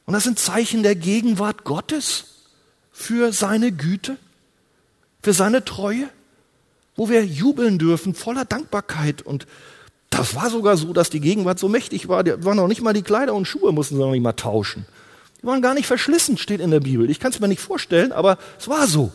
Und 0.05 0.13
das 0.13 0.25
sind 0.25 0.39
Zeichen 0.39 0.83
der 0.83 0.95
Gegenwart 0.95 1.63
Gottes 1.63 2.25
für 2.91 3.31
seine 3.31 3.71
Güte, 3.71 4.17
für 5.23 5.31
seine 5.31 5.63
Treue, 5.63 6.09
wo 6.97 7.07
wir 7.07 7.25
jubeln 7.25 7.79
dürfen, 7.79 8.13
voller 8.13 8.43
Dankbarkeit. 8.43 9.21
Und 9.21 9.47
das 10.09 10.35
war 10.35 10.49
sogar 10.49 10.75
so, 10.75 10.91
dass 10.91 11.09
die 11.09 11.21
Gegenwart 11.21 11.59
so 11.59 11.69
mächtig 11.69 12.09
war, 12.09 12.25
da 12.25 12.43
waren 12.43 12.57
noch 12.57 12.67
nicht 12.67 12.81
mal 12.81 12.93
die 12.93 13.03
Kleider 13.03 13.33
und 13.33 13.45
Schuhe, 13.45 13.71
mussten 13.71 13.95
sie 13.95 14.01
noch 14.01 14.11
nicht 14.11 14.21
mal 14.23 14.33
tauschen. 14.33 14.85
Die 15.41 15.47
waren 15.47 15.61
gar 15.61 15.75
nicht 15.75 15.87
verschlissen, 15.87 16.37
steht 16.37 16.59
in 16.59 16.71
der 16.71 16.81
Bibel. 16.81 17.09
Ich 17.09 17.21
kann 17.21 17.31
es 17.31 17.39
mir 17.39 17.47
nicht 17.47 17.61
vorstellen, 17.61 18.11
aber 18.11 18.37
es 18.59 18.67
war 18.67 18.85
so 18.85 19.13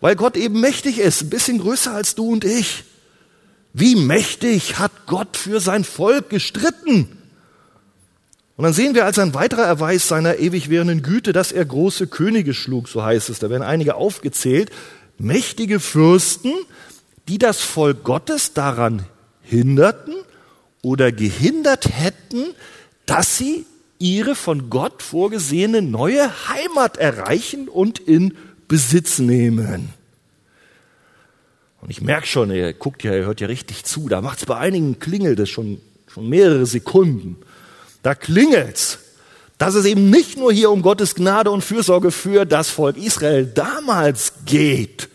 weil 0.00 0.16
Gott 0.16 0.36
eben 0.36 0.60
mächtig 0.60 0.98
ist, 0.98 1.22
ein 1.22 1.30
bisschen 1.30 1.58
größer 1.58 1.92
als 1.92 2.14
du 2.14 2.32
und 2.32 2.44
ich. 2.44 2.84
Wie 3.72 3.96
mächtig 3.96 4.78
hat 4.78 5.06
Gott 5.06 5.36
für 5.36 5.60
sein 5.60 5.84
Volk 5.84 6.30
gestritten? 6.30 7.16
Und 8.56 8.64
dann 8.64 8.72
sehen 8.72 8.94
wir 8.94 9.06
als 9.06 9.18
ein 9.18 9.32
weiterer 9.32 9.64
Erweis 9.64 10.08
seiner 10.08 10.38
ewig 10.38 10.68
währenden 10.68 11.02
Güte, 11.02 11.32
dass 11.32 11.52
er 11.52 11.64
große 11.64 12.08
Könige 12.08 12.52
schlug, 12.52 12.88
so 12.88 13.02
heißt 13.02 13.30
es. 13.30 13.38
Da 13.38 13.48
werden 13.48 13.62
einige 13.62 13.94
aufgezählt. 13.94 14.70
Mächtige 15.18 15.80
Fürsten, 15.80 16.52
die 17.28 17.38
das 17.38 17.60
Volk 17.60 18.04
Gottes 18.04 18.52
daran 18.52 19.06
hinderten 19.42 20.14
oder 20.82 21.12
gehindert 21.12 21.88
hätten, 21.90 22.54
dass 23.06 23.38
sie 23.38 23.64
ihre 23.98 24.34
von 24.34 24.68
Gott 24.70 25.02
vorgesehene 25.02 25.82
neue 25.82 26.30
Heimat 26.48 26.96
erreichen 26.96 27.68
und 27.68 27.98
in 27.98 28.36
Besitz 28.70 29.18
nehmen. 29.18 29.92
Und 31.80 31.90
ich 31.90 32.00
merke 32.00 32.28
schon, 32.28 32.52
ihr 32.52 32.72
guckt 32.72 33.02
ja, 33.02 33.12
ihr 33.12 33.26
hört 33.26 33.40
ja 33.40 33.48
richtig 33.48 33.84
zu, 33.84 34.08
da 34.08 34.22
macht 34.22 34.38
es 34.38 34.46
bei 34.46 34.56
einigen 34.56 35.00
klingelt 35.00 35.40
es 35.40 35.50
schon, 35.50 35.80
schon 36.06 36.28
mehrere 36.28 36.66
Sekunden. 36.66 37.36
Da 38.04 38.14
klingelt's, 38.14 39.00
dass 39.58 39.74
es 39.74 39.86
eben 39.86 40.08
nicht 40.08 40.38
nur 40.38 40.52
hier 40.52 40.70
um 40.70 40.82
Gottes 40.82 41.16
Gnade 41.16 41.50
und 41.50 41.64
Fürsorge 41.64 42.12
für 42.12 42.44
das 42.44 42.70
Volk 42.70 42.96
Israel 42.96 43.44
damals 43.44 44.34
geht. 44.46 45.08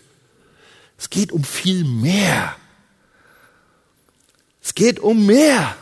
Es 0.98 1.10
geht 1.10 1.32
um 1.32 1.46
viel 1.46 1.86
mehr. 1.86 2.58
Es 4.62 4.76
geht 4.76 5.00
um 5.00 5.26
mehr. 5.26 5.78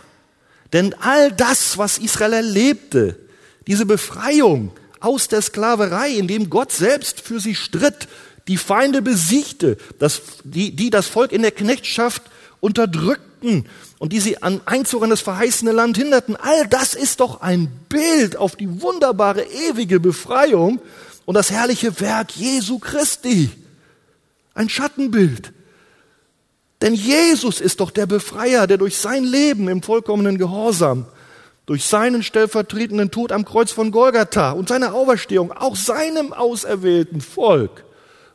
Denn 0.73 0.93
all 0.99 1.31
das, 1.31 1.79
was 1.79 1.97
Israel 1.97 2.33
erlebte, 2.33 3.17
diese 3.65 3.88
Befreiung 3.88 4.73
aus 5.03 5.27
der 5.27 5.41
Sklaverei, 5.41 6.09
in 6.11 6.27
dem 6.27 6.49
Gott 6.49 6.71
selbst 6.71 7.21
für 7.21 7.39
sie 7.39 7.55
stritt, 7.55 8.07
die 8.47 8.57
Feinde 8.57 9.01
besiegte, 9.01 9.77
das, 9.99 10.21
die, 10.43 10.75
die 10.75 10.89
das 10.89 11.07
Volk 11.07 11.31
in 11.31 11.41
der 11.41 11.51
Knechtschaft 11.51 12.23
unterdrückten 12.59 13.65
und 13.99 14.13
die 14.13 14.19
sie 14.19 14.41
an 14.41 14.61
Einzug 14.65 15.03
in 15.03 15.09
das 15.09 15.21
verheißene 15.21 15.71
Land 15.71 15.97
hinderten, 15.97 16.35
all 16.35 16.67
das 16.67 16.93
ist 16.93 17.19
doch 17.19 17.41
ein 17.41 17.67
Bild 17.89 18.37
auf 18.37 18.55
die 18.55 18.81
wunderbare 18.81 19.43
ewige 19.43 19.99
Befreiung 19.99 20.81
und 21.25 21.35
das 21.35 21.51
herrliche 21.51 21.99
Werk 21.99 22.35
Jesu 22.35 22.79
Christi. 22.79 23.49
Ein 24.53 24.69
Schattenbild. 24.69 25.51
Denn 26.81 26.93
Jesus 26.93 27.61
ist 27.61 27.79
doch 27.79 27.91
der 27.91 28.05
Befreier, 28.05 28.67
der 28.67 28.77
durch 28.77 28.97
sein 28.97 29.23
Leben 29.23 29.67
im 29.67 29.81
vollkommenen 29.81 30.37
Gehorsam, 30.37 31.05
durch 31.65 31.86
seinen 31.86 32.23
stellvertretenden 32.23 33.12
Tod 33.12 33.32
am 33.32 33.45
Kreuz 33.45 33.71
von 33.71 33.91
Golgatha 33.91 34.52
und 34.52 34.69
seine 34.69 34.93
Auferstehung 34.93 35.52
auch 35.52 35.76
seinem 35.76 36.34
auserwählten 36.34 37.21
Volk 37.21 37.86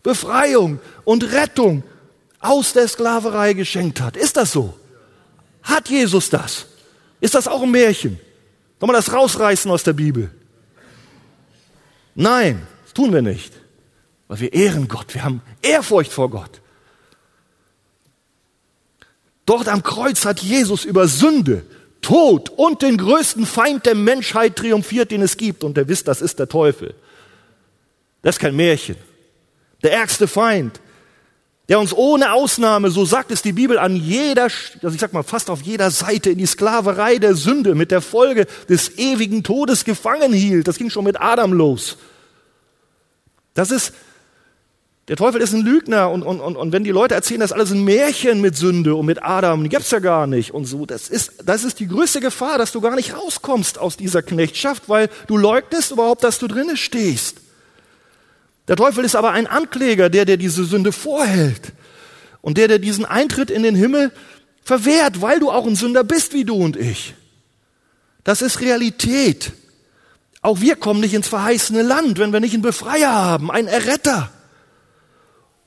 Befreiung 0.02 0.80
und 1.04 1.32
Rettung 1.32 1.82
aus 2.40 2.72
der 2.72 2.88
Sklaverei 2.88 3.52
geschenkt 3.52 4.00
hat. 4.00 4.16
Ist 4.16 4.36
das 4.36 4.52
so? 4.52 4.74
Hat 5.62 5.88
Jesus 5.88 6.30
das? 6.30 6.66
Ist 7.20 7.34
das 7.34 7.48
auch 7.48 7.62
ein 7.62 7.70
Märchen? 7.70 8.18
Sollen 8.78 8.90
wir 8.90 8.96
das 8.96 9.12
rausreißen 9.12 9.70
aus 9.70 9.82
der 9.82 9.92
Bibel? 9.92 10.30
Nein, 12.14 12.66
das 12.84 12.94
tun 12.94 13.12
wir 13.12 13.22
nicht. 13.22 13.52
Weil 14.28 14.40
wir 14.40 14.52
ehren 14.52 14.88
Gott, 14.88 15.14
wir 15.14 15.24
haben 15.24 15.42
Ehrfurcht 15.62 16.12
vor 16.12 16.30
Gott. 16.30 16.60
Dort 19.46 19.68
am 19.68 19.82
Kreuz 19.82 20.24
hat 20.24 20.40
Jesus 20.40 20.84
über 20.84 21.08
Sünde, 21.08 21.64
Tod 22.00 22.50
und 22.50 22.82
den 22.82 22.96
größten 22.96 23.46
Feind 23.46 23.86
der 23.86 23.94
Menschheit 23.94 24.56
triumphiert, 24.56 25.10
den 25.10 25.22
es 25.22 25.36
gibt. 25.36 25.64
Und 25.64 25.76
der 25.76 25.88
wisst, 25.88 26.08
das 26.08 26.20
ist 26.22 26.38
der 26.38 26.48
Teufel. 26.48 26.94
Das 28.22 28.36
ist 28.36 28.40
kein 28.40 28.56
Märchen. 28.56 28.96
Der 29.82 29.92
ärgste 29.92 30.26
Feind, 30.26 30.80
der 31.68 31.78
uns 31.78 31.92
ohne 31.92 32.32
Ausnahme, 32.32 32.90
so 32.90 33.04
sagt 33.04 33.30
es 33.30 33.42
die 33.42 33.52
Bibel, 33.52 33.78
an 33.78 33.94
jeder, 33.94 34.44
also 34.44 34.88
ich 34.88 35.00
sag 35.00 35.12
mal 35.12 35.22
fast 35.22 35.50
auf 35.50 35.60
jeder 35.62 35.90
Seite 35.90 36.30
in 36.30 36.38
die 36.38 36.46
Sklaverei 36.46 37.18
der 37.18 37.34
Sünde 37.34 37.74
mit 37.74 37.90
der 37.90 38.00
Folge 38.00 38.46
des 38.68 38.98
ewigen 38.98 39.44
Todes 39.44 39.84
gefangen 39.84 40.32
hielt. 40.32 40.66
Das 40.66 40.78
ging 40.78 40.90
schon 40.90 41.04
mit 41.04 41.20
Adam 41.20 41.52
los. 41.52 41.98
Das 43.54 43.70
ist 43.70 43.92
der 45.08 45.16
Teufel 45.16 45.40
ist 45.40 45.54
ein 45.54 45.62
Lügner 45.62 46.10
und, 46.10 46.22
und, 46.22 46.38
und, 46.40 46.56
und 46.56 46.72
wenn 46.72 46.84
die 46.84 46.90
Leute 46.90 47.14
erzählen, 47.14 47.40
das 47.40 47.52
alles 47.52 47.70
ein 47.70 47.82
Märchen 47.82 48.42
mit 48.42 48.56
Sünde 48.56 48.94
und 48.94 49.06
mit 49.06 49.22
Adam, 49.22 49.62
die 49.62 49.70
gibt's 49.70 49.90
ja 49.90 50.00
gar 50.00 50.26
nicht 50.26 50.52
und 50.52 50.66
so, 50.66 50.84
das 50.84 51.08
ist, 51.08 51.32
das 51.44 51.64
ist 51.64 51.80
die 51.80 51.88
größte 51.88 52.20
Gefahr, 52.20 52.58
dass 52.58 52.72
du 52.72 52.82
gar 52.82 52.94
nicht 52.94 53.16
rauskommst 53.16 53.78
aus 53.78 53.96
dieser 53.96 54.22
Knechtschaft, 54.22 54.88
weil 54.90 55.08
du 55.26 55.38
leugnest 55.38 55.92
überhaupt, 55.92 56.24
dass 56.24 56.38
du 56.38 56.46
drinnen 56.46 56.76
stehst. 56.76 57.38
Der 58.68 58.76
Teufel 58.76 59.02
ist 59.02 59.16
aber 59.16 59.30
ein 59.30 59.46
Ankläger, 59.46 60.10
der, 60.10 60.26
der 60.26 60.36
diese 60.36 60.64
Sünde 60.64 60.92
vorhält 60.92 61.72
und 62.42 62.58
der, 62.58 62.68
der 62.68 62.78
diesen 62.78 63.06
Eintritt 63.06 63.50
in 63.50 63.62
den 63.62 63.74
Himmel 63.74 64.12
verwehrt, 64.62 65.22
weil 65.22 65.40
du 65.40 65.50
auch 65.50 65.66
ein 65.66 65.74
Sünder 65.74 66.04
bist 66.04 66.34
wie 66.34 66.44
du 66.44 66.54
und 66.56 66.76
ich. 66.76 67.14
Das 68.24 68.42
ist 68.42 68.60
Realität. 68.60 69.52
Auch 70.42 70.60
wir 70.60 70.76
kommen 70.76 71.00
nicht 71.00 71.14
ins 71.14 71.28
verheißene 71.28 71.80
Land, 71.80 72.18
wenn 72.18 72.34
wir 72.34 72.40
nicht 72.40 72.52
einen 72.52 72.62
Befreier 72.62 73.10
haben, 73.10 73.50
einen 73.50 73.68
Erretter. 73.68 74.30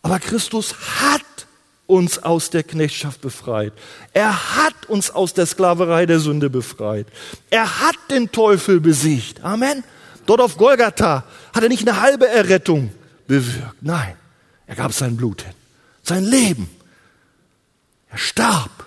Aber 0.01 0.19
Christus 0.19 0.73
hat 0.99 1.21
uns 1.87 2.19
aus 2.19 2.49
der 2.49 2.63
Knechtschaft 2.63 3.21
befreit. 3.21 3.73
Er 4.13 4.55
hat 4.55 4.85
uns 4.87 5.11
aus 5.11 5.33
der 5.33 5.45
Sklaverei 5.45 6.05
der 6.05 6.19
Sünde 6.19 6.49
befreit. 6.49 7.07
Er 7.49 7.81
hat 7.81 7.95
den 8.09 8.31
Teufel 8.31 8.79
besiegt. 8.79 9.43
Amen. 9.43 9.83
Dort 10.25 10.39
auf 10.39 10.57
Golgatha 10.57 11.25
hat 11.53 11.63
er 11.63 11.69
nicht 11.69 11.87
eine 11.87 11.99
halbe 11.99 12.27
Errettung 12.27 12.91
bewirkt. 13.27 13.81
Nein, 13.81 14.15
er 14.67 14.75
gab 14.75 14.93
sein 14.93 15.17
Blut 15.17 15.41
hin, 15.41 15.53
sein 16.03 16.23
Leben. 16.23 16.69
Er 18.09 18.17
starb. 18.17 18.85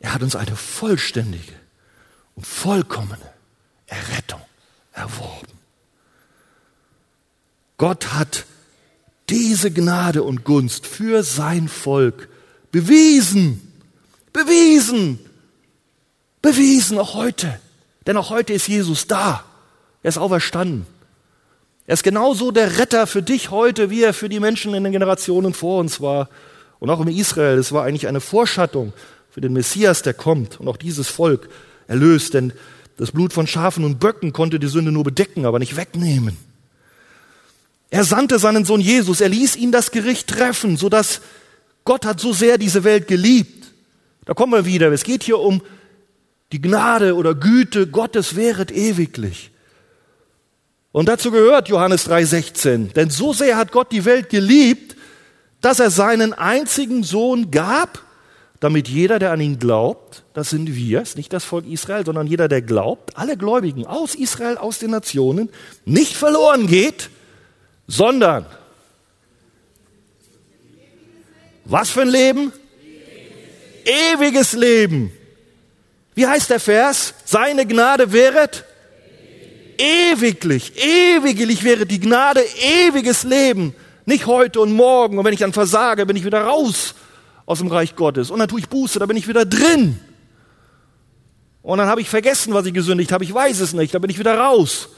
Er 0.00 0.12
hat 0.12 0.22
uns 0.22 0.36
eine 0.36 0.54
vollständige 0.54 1.54
und 2.34 2.46
vollkommene 2.46 3.32
Errettung 3.86 4.40
erworben. 4.92 5.53
Gott 7.76 8.12
hat 8.14 8.46
diese 9.30 9.70
Gnade 9.70 10.22
und 10.22 10.44
Gunst 10.44 10.86
für 10.86 11.22
sein 11.22 11.68
Volk 11.68 12.28
bewiesen. 12.70 13.72
Bewiesen. 14.32 15.18
Bewiesen 16.42 16.98
auch 16.98 17.14
heute. 17.14 17.58
Denn 18.06 18.16
auch 18.16 18.30
heute 18.30 18.52
ist 18.52 18.68
Jesus 18.68 19.06
da. 19.06 19.44
Er 20.02 20.08
ist 20.08 20.18
auferstanden. 20.18 20.86
Er 21.86 21.94
ist 21.94 22.02
genauso 22.02 22.50
der 22.50 22.78
Retter 22.78 23.06
für 23.06 23.22
dich 23.22 23.50
heute, 23.50 23.90
wie 23.90 24.02
er 24.02 24.14
für 24.14 24.28
die 24.28 24.40
Menschen 24.40 24.74
in 24.74 24.84
den 24.84 24.92
Generationen 24.92 25.54
vor 25.54 25.80
uns 25.80 26.00
war. 26.00 26.28
Und 26.78 26.90
auch 26.90 27.00
in 27.00 27.08
Israel, 27.08 27.58
es 27.58 27.72
war 27.72 27.84
eigentlich 27.84 28.08
eine 28.08 28.20
Vorschattung 28.20 28.92
für 29.30 29.40
den 29.40 29.52
Messias, 29.52 30.02
der 30.02 30.14
kommt 30.14 30.60
und 30.60 30.68
auch 30.68 30.76
dieses 30.76 31.08
Volk 31.08 31.48
erlöst. 31.86 32.34
Denn 32.34 32.52
das 32.96 33.12
Blut 33.12 33.32
von 33.32 33.46
Schafen 33.46 33.84
und 33.84 33.98
Böcken 33.98 34.32
konnte 34.32 34.58
die 34.58 34.68
Sünde 34.68 34.92
nur 34.92 35.04
bedecken, 35.04 35.46
aber 35.46 35.58
nicht 35.58 35.76
wegnehmen. 35.76 36.36
Er 37.90 38.04
sandte 38.04 38.38
seinen 38.38 38.64
Sohn 38.64 38.80
Jesus, 38.80 39.20
er 39.20 39.28
ließ 39.28 39.56
ihn 39.56 39.72
das 39.72 39.90
Gericht 39.90 40.28
treffen, 40.28 40.76
so 40.76 40.88
dass 40.88 41.20
Gott 41.84 42.06
hat 42.06 42.20
so 42.20 42.32
sehr 42.32 42.58
diese 42.58 42.84
Welt 42.84 43.08
geliebt. 43.08 43.66
Da 44.24 44.34
kommen 44.34 44.52
wir 44.52 44.64
wieder. 44.64 44.90
Es 44.90 45.04
geht 45.04 45.22
hier 45.22 45.38
um 45.38 45.62
die 46.52 46.60
Gnade 46.60 47.14
oder 47.14 47.34
Güte 47.34 47.86
Gottes 47.86 48.36
wäret 48.36 48.70
ewiglich. 48.70 49.50
Und 50.92 51.08
dazu 51.08 51.30
gehört 51.30 51.68
Johannes 51.68 52.08
3:16. 52.08 52.92
Denn 52.94 53.10
so 53.10 53.32
sehr 53.32 53.56
hat 53.56 53.72
Gott 53.72 53.90
die 53.90 54.04
Welt 54.04 54.28
geliebt, 54.30 54.96
dass 55.60 55.80
er 55.80 55.90
seinen 55.90 56.32
einzigen 56.32 57.02
Sohn 57.02 57.50
gab, 57.50 58.02
damit 58.60 58.88
jeder, 58.88 59.18
der 59.18 59.32
an 59.32 59.40
ihn 59.40 59.58
glaubt, 59.58 60.22
das 60.32 60.50
sind 60.50 60.74
wir, 60.74 61.02
ist 61.02 61.16
nicht 61.16 61.32
das 61.32 61.42
Volk 61.42 61.66
Israel, 61.66 62.06
sondern 62.06 62.26
jeder, 62.26 62.48
der 62.48 62.62
glaubt, 62.62 63.16
alle 63.16 63.36
Gläubigen 63.36 63.86
aus 63.86 64.14
Israel, 64.14 64.56
aus 64.56 64.78
den 64.78 64.90
Nationen, 64.90 65.50
nicht 65.84 66.14
verloren 66.14 66.66
geht, 66.66 67.10
sondern 67.86 68.46
was 71.64 71.90
für 71.90 72.02
ein 72.02 72.08
Leben? 72.08 72.52
Ewiges 73.84 74.52
Leben. 74.52 75.12
Wie 76.14 76.26
heißt 76.26 76.50
der 76.50 76.60
Vers? 76.60 77.14
Seine 77.24 77.66
Gnade 77.66 78.12
wäret 78.12 78.64
ewiglich, 79.78 80.72
ewiglich 80.76 81.64
wäre 81.64 81.86
die 81.86 82.00
Gnade 82.00 82.40
ewiges 82.86 83.24
Leben. 83.24 83.74
Nicht 84.06 84.26
heute 84.26 84.60
und 84.60 84.72
morgen. 84.72 85.18
Und 85.18 85.24
wenn 85.24 85.32
ich 85.32 85.40
dann 85.40 85.52
versage, 85.52 86.06
bin 86.06 86.16
ich 86.16 86.24
wieder 86.24 86.42
raus 86.42 86.94
aus 87.46 87.58
dem 87.58 87.68
Reich 87.68 87.96
Gottes. 87.96 88.30
Und 88.30 88.38
dann 88.38 88.48
tue 88.48 88.60
ich 88.60 88.68
Buße, 88.68 88.98
da 88.98 89.06
bin 89.06 89.16
ich 89.16 89.28
wieder 89.28 89.44
drin. 89.44 89.98
Und 91.62 91.78
dann 91.78 91.88
habe 91.88 92.02
ich 92.02 92.10
vergessen, 92.10 92.52
was 92.52 92.66
ich 92.66 92.74
gesündigt 92.74 93.10
habe. 93.10 93.24
Ich 93.24 93.32
weiß 93.32 93.60
es 93.60 93.72
nicht, 93.72 93.94
da 93.94 93.98
bin 93.98 94.10
ich 94.10 94.18
wieder 94.18 94.38
raus. 94.38 94.90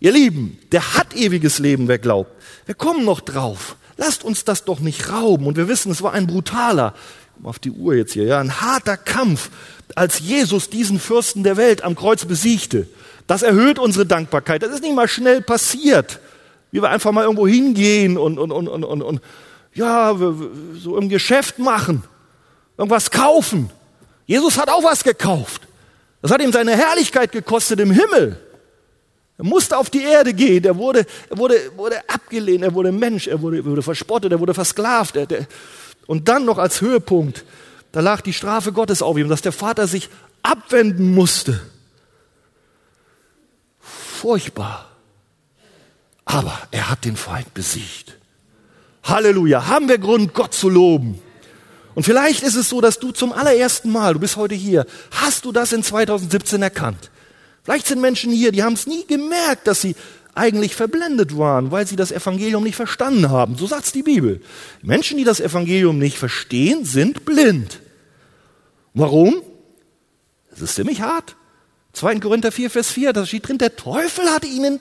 Ihr 0.00 0.12
Lieben, 0.12 0.58
der 0.72 0.94
hat 0.94 1.14
ewiges 1.14 1.58
Leben, 1.58 1.86
wer 1.86 1.98
glaubt. 1.98 2.32
Wir 2.64 2.74
kommen 2.74 3.04
noch 3.04 3.20
drauf. 3.20 3.76
Lasst 3.98 4.24
uns 4.24 4.44
das 4.44 4.64
doch 4.64 4.80
nicht 4.80 5.10
rauben. 5.10 5.46
Und 5.46 5.58
wir 5.58 5.68
wissen, 5.68 5.92
es 5.92 6.02
war 6.02 6.14
ein 6.14 6.26
brutaler, 6.26 6.94
auf 7.42 7.58
die 7.58 7.70
Uhr 7.70 7.94
jetzt 7.94 8.12
hier, 8.12 8.24
ja, 8.24 8.40
ein 8.40 8.60
harter 8.60 8.96
Kampf, 8.96 9.50
als 9.94 10.20
Jesus 10.20 10.70
diesen 10.70 10.98
Fürsten 10.98 11.42
der 11.42 11.56
Welt 11.56 11.82
am 11.82 11.96
Kreuz 11.96 12.24
besiegte. 12.24 12.86
Das 13.26 13.42
erhöht 13.42 13.78
unsere 13.78 14.06
Dankbarkeit. 14.06 14.62
Das 14.62 14.72
ist 14.72 14.82
nicht 14.82 14.94
mal 14.94 15.08
schnell 15.08 15.42
passiert, 15.42 16.18
wie 16.70 16.82
wir 16.82 16.90
einfach 16.90 17.12
mal 17.12 17.24
irgendwo 17.24 17.46
hingehen 17.46 18.16
und, 18.16 18.38
und, 18.38 18.52
und, 18.52 18.68
und, 18.68 18.84
und, 18.84 19.02
und 19.02 19.20
ja, 19.74 20.16
so 20.74 20.96
im 20.96 21.08
Geschäft 21.08 21.58
machen, 21.58 22.02
irgendwas 22.76 23.10
kaufen. 23.10 23.70
Jesus 24.26 24.58
hat 24.58 24.68
auch 24.68 24.82
was 24.82 25.04
gekauft. 25.04 25.62
Das 26.22 26.30
hat 26.30 26.42
ihm 26.42 26.52
seine 26.52 26.76
Herrlichkeit 26.76 27.32
gekostet 27.32 27.80
im 27.80 27.90
Himmel. 27.90 28.38
Er 29.40 29.46
musste 29.46 29.78
auf 29.78 29.88
die 29.88 30.02
Erde 30.02 30.34
gehen. 30.34 30.62
Er 30.64 30.76
wurde, 30.76 31.06
er 31.30 31.38
wurde, 31.38 31.54
wurde 31.74 31.96
abgelehnt. 32.10 32.62
Er 32.62 32.74
wurde 32.74 32.92
Mensch. 32.92 33.26
Er 33.26 33.40
wurde, 33.40 33.64
wurde 33.64 33.80
verspottet. 33.80 34.30
Er 34.32 34.38
wurde 34.38 34.52
versklavt. 34.52 35.16
Er, 35.16 35.24
der, 35.24 35.46
und 36.06 36.28
dann 36.28 36.44
noch 36.44 36.58
als 36.58 36.82
Höhepunkt, 36.82 37.46
da 37.90 38.00
lag 38.00 38.20
die 38.20 38.34
Strafe 38.34 38.70
Gottes 38.70 39.00
auf 39.00 39.16
ihm, 39.16 39.30
dass 39.30 39.40
der 39.40 39.52
Vater 39.52 39.86
sich 39.86 40.10
abwenden 40.42 41.14
musste. 41.14 41.58
Furchtbar. 43.80 44.90
Aber 46.26 46.58
er 46.70 46.90
hat 46.90 47.06
den 47.06 47.16
Feind 47.16 47.54
besiegt. 47.54 48.18
Halleluja. 49.04 49.68
Haben 49.68 49.88
wir 49.88 49.96
Grund, 49.96 50.34
Gott 50.34 50.52
zu 50.52 50.68
loben. 50.68 51.18
Und 51.94 52.02
vielleicht 52.02 52.42
ist 52.42 52.56
es 52.56 52.68
so, 52.68 52.82
dass 52.82 52.98
du 52.98 53.10
zum 53.10 53.32
allerersten 53.32 53.90
Mal, 53.90 54.12
du 54.12 54.20
bist 54.20 54.36
heute 54.36 54.54
hier, 54.54 54.84
hast 55.12 55.46
du 55.46 55.50
das 55.50 55.72
in 55.72 55.82
2017 55.82 56.60
erkannt. 56.60 57.10
Vielleicht 57.62 57.86
sind 57.86 58.00
Menschen 58.00 58.32
hier, 58.32 58.52
die 58.52 58.62
haben 58.62 58.74
es 58.74 58.86
nie 58.86 59.04
gemerkt, 59.06 59.66
dass 59.66 59.80
sie 59.80 59.94
eigentlich 60.34 60.74
verblendet 60.74 61.36
waren, 61.36 61.70
weil 61.70 61.86
sie 61.86 61.96
das 61.96 62.12
Evangelium 62.12 62.62
nicht 62.62 62.76
verstanden 62.76 63.30
haben. 63.30 63.56
So 63.56 63.66
sagt 63.66 63.94
die 63.94 64.02
Bibel. 64.02 64.40
Menschen, 64.82 65.18
die 65.18 65.24
das 65.24 65.40
Evangelium 65.40 65.98
nicht 65.98 66.18
verstehen, 66.18 66.84
sind 66.84 67.24
blind. 67.24 67.80
Warum? 68.94 69.42
Es 70.52 70.62
ist 70.62 70.74
ziemlich 70.74 71.00
hart. 71.00 71.36
2. 71.92 72.20
Korinther 72.20 72.52
4, 72.52 72.70
Vers 72.70 72.90
4, 72.90 73.12
da 73.12 73.26
steht 73.26 73.48
drin, 73.48 73.58
der 73.58 73.76
Teufel 73.76 74.30
hat 74.30 74.44
ihnen 74.44 74.80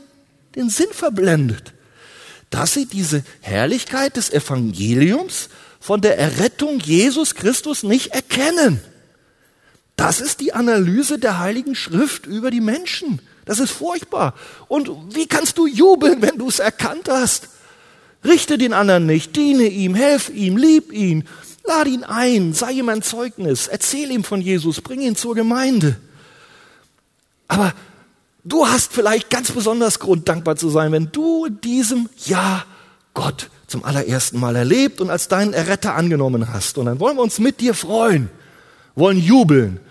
den 0.56 0.70
Sinn 0.70 0.90
verblendet, 0.92 1.74
dass 2.50 2.74
sie 2.74 2.86
diese 2.86 3.24
Herrlichkeit 3.42 4.16
des 4.18 4.32
Evangeliums 4.32 5.50
von 5.80 6.02
der 6.02 6.18
Errettung 6.18 6.80
Jesus 6.80 7.36
Christus 7.36 7.84
nicht 7.84 8.08
erkennen. 8.08 8.82
Das 10.00 10.22
ist 10.22 10.40
die 10.40 10.54
Analyse 10.54 11.20
der 11.20 11.40
Heiligen 11.40 11.76
Schrift 11.76 12.26
über 12.26 12.52
die 12.52 12.62
Menschen. 12.62 13.20
Das 13.44 13.60
ist 13.60 13.72
furchtbar. 13.72 14.34
Und 14.70 14.90
wie 15.14 15.28
kannst 15.28 15.58
du 15.58 15.68
jubeln, 15.68 16.22
wenn 16.22 16.38
du 16.38 16.48
es 16.48 16.60
erkannt 16.60 17.10
hast? 17.10 17.50
Richte 18.24 18.58
den 18.58 18.72
anderen 18.72 19.06
nicht, 19.06 19.36
diene 19.36 19.66
ihm, 19.66 19.96
helf 19.96 20.30
ihm, 20.30 20.56
lieb 20.56 20.94
ihn, 20.94 21.28
lad 21.66 21.86
ihn 21.88 22.06
ein, 22.06 22.54
sei 22.54 22.72
ihm 22.72 22.88
ein 22.88 23.02
Zeugnis, 23.02 23.68
erzähl 23.68 24.10
ihm 24.12 24.24
von 24.24 24.40
Jesus, 24.40 24.80
bring 24.80 25.02
ihn 25.02 25.18
zur 25.18 25.36
Gemeinde. 25.36 25.98
Aber 27.50 27.74
du 28.46 28.66
hast 28.66 28.94
vielleicht 28.94 29.30
ganz 29.30 29.52
besonders 29.52 30.00
Grund, 30.00 30.30
dankbar 30.30 30.56
zu 30.56 30.70
sein, 30.70 30.94
wenn 30.94 31.12
du 31.12 31.50
diesem 31.50 32.08
Ja 32.26 32.64
Gott 33.14 33.50
zum 33.68 33.84
allerersten 33.84 34.40
Mal 34.40 34.56
erlebt 34.56 35.02
und 35.02 35.10
als 35.10 35.28
deinen 35.28 35.52
Erretter 35.52 35.96
angenommen 35.96 36.54
hast. 36.54 36.78
Und 36.78 36.86
dann 36.86 37.02
wollen 37.02 37.18
wir 37.18 37.24
uns 37.24 37.38
mit 37.38 37.60
dir 37.60 37.74
freuen, 37.74 38.30
wollen 38.96 39.20
jubeln, 39.20 39.82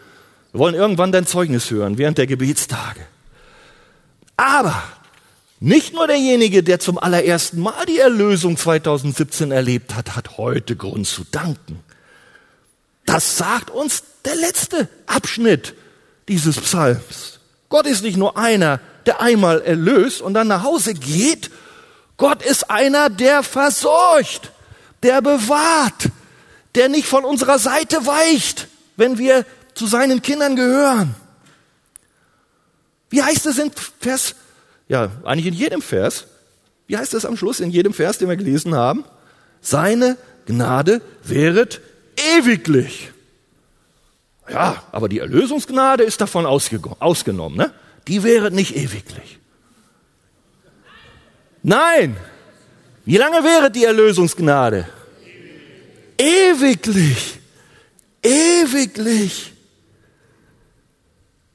wir 0.53 0.61
wollen 0.61 0.75
irgendwann 0.75 1.13
dein 1.13 1.27
Zeugnis 1.27 1.71
hören 1.71 1.99
während 1.99 2.19
der 2.19 2.27
Gebetstage. 2.27 3.01
Aber 4.37 4.83
nicht 5.61 5.93
nur 5.93 6.07
derjenige, 6.07 6.63
der 6.63 6.79
zum 6.79 6.99
allerersten 6.99 7.61
Mal 7.61 7.85
die 7.87 7.99
Erlösung 7.99 8.57
2017 8.57 9.51
erlebt 9.51 9.95
hat, 9.95 10.17
hat 10.17 10.39
heute 10.39 10.77
Grund 10.77 11.07
zu 11.07 11.25
danken. 11.31 11.81
Das 13.05 13.37
sagt 13.37 13.71
uns 13.71 14.05
der 14.25 14.37
letzte 14.37 14.89
Abschnitt 15.07 15.75
dieses 16.29 16.61
Psalms. 16.61 17.41
Gott 17.69 17.87
ist 17.87 18.03
nicht 18.03 18.17
nur 18.17 18.37
einer, 18.37 18.81
der 19.07 19.21
einmal 19.21 19.61
erlöst 19.63 20.21
und 20.23 20.35
dann 20.35 20.49
nach 20.49 20.63
Hause 20.63 20.95
geht, 20.95 21.51
Gott 22.17 22.43
ist 22.43 22.71
einer, 22.71 23.11
der 23.11 23.43
versorgt, 23.43 24.53
der 25.03 25.23
bewahrt, 25.23 26.11
der 26.75 26.89
nicht 26.89 27.07
von 27.07 27.25
unserer 27.25 27.59
Seite 27.59 28.07
weicht, 28.07 28.69
wenn 28.97 29.19
wir 29.19 29.47
zu 29.79 29.87
seinen 29.87 30.21
Kindern 30.21 30.57
gehören. 30.57 31.15
Wie 33.11 33.23
heißt 33.23 33.47
es 33.47 33.59
in 33.59 33.71
Vers, 34.01 34.35
ja, 34.89 35.11
eigentlich 35.25 35.47
in 35.47 35.55
jedem 35.55 35.81
Vers, 35.81 36.27
wie 36.87 36.97
heißt 36.97 37.15
es 37.15 37.25
am 37.25 37.37
Schluss 37.37 37.61
in 37.61 37.71
jedem 37.71 37.95
Vers, 37.95 38.19
den 38.19 38.29
wir 38.29 38.37
gelesen 38.37 38.75
haben? 38.75 39.05
Seine 39.61 40.17
Gnade 40.47 41.01
wäret 41.23 41.81
ewiglich. 42.37 43.13
Ja, 44.51 44.83
aber 44.93 45.09
die 45.09 45.19
Erlösungsgnade 45.19 46.05
ist 46.05 46.21
davon 46.21 46.47
ausgenommen, 46.47 47.57
ne? 47.57 47.73
Die 48.07 48.23
wäret 48.23 48.55
nicht 48.55 48.75
ewiglich. 48.75 49.39
Nein. 51.63 52.17
Wie 53.05 53.17
lange 53.19 53.45
wäre 53.45 53.71
die 53.71 53.85
Erlösungsgnade? 53.85 54.89
Ewiglich. 56.17 57.39
Ewiglich. 58.23 59.53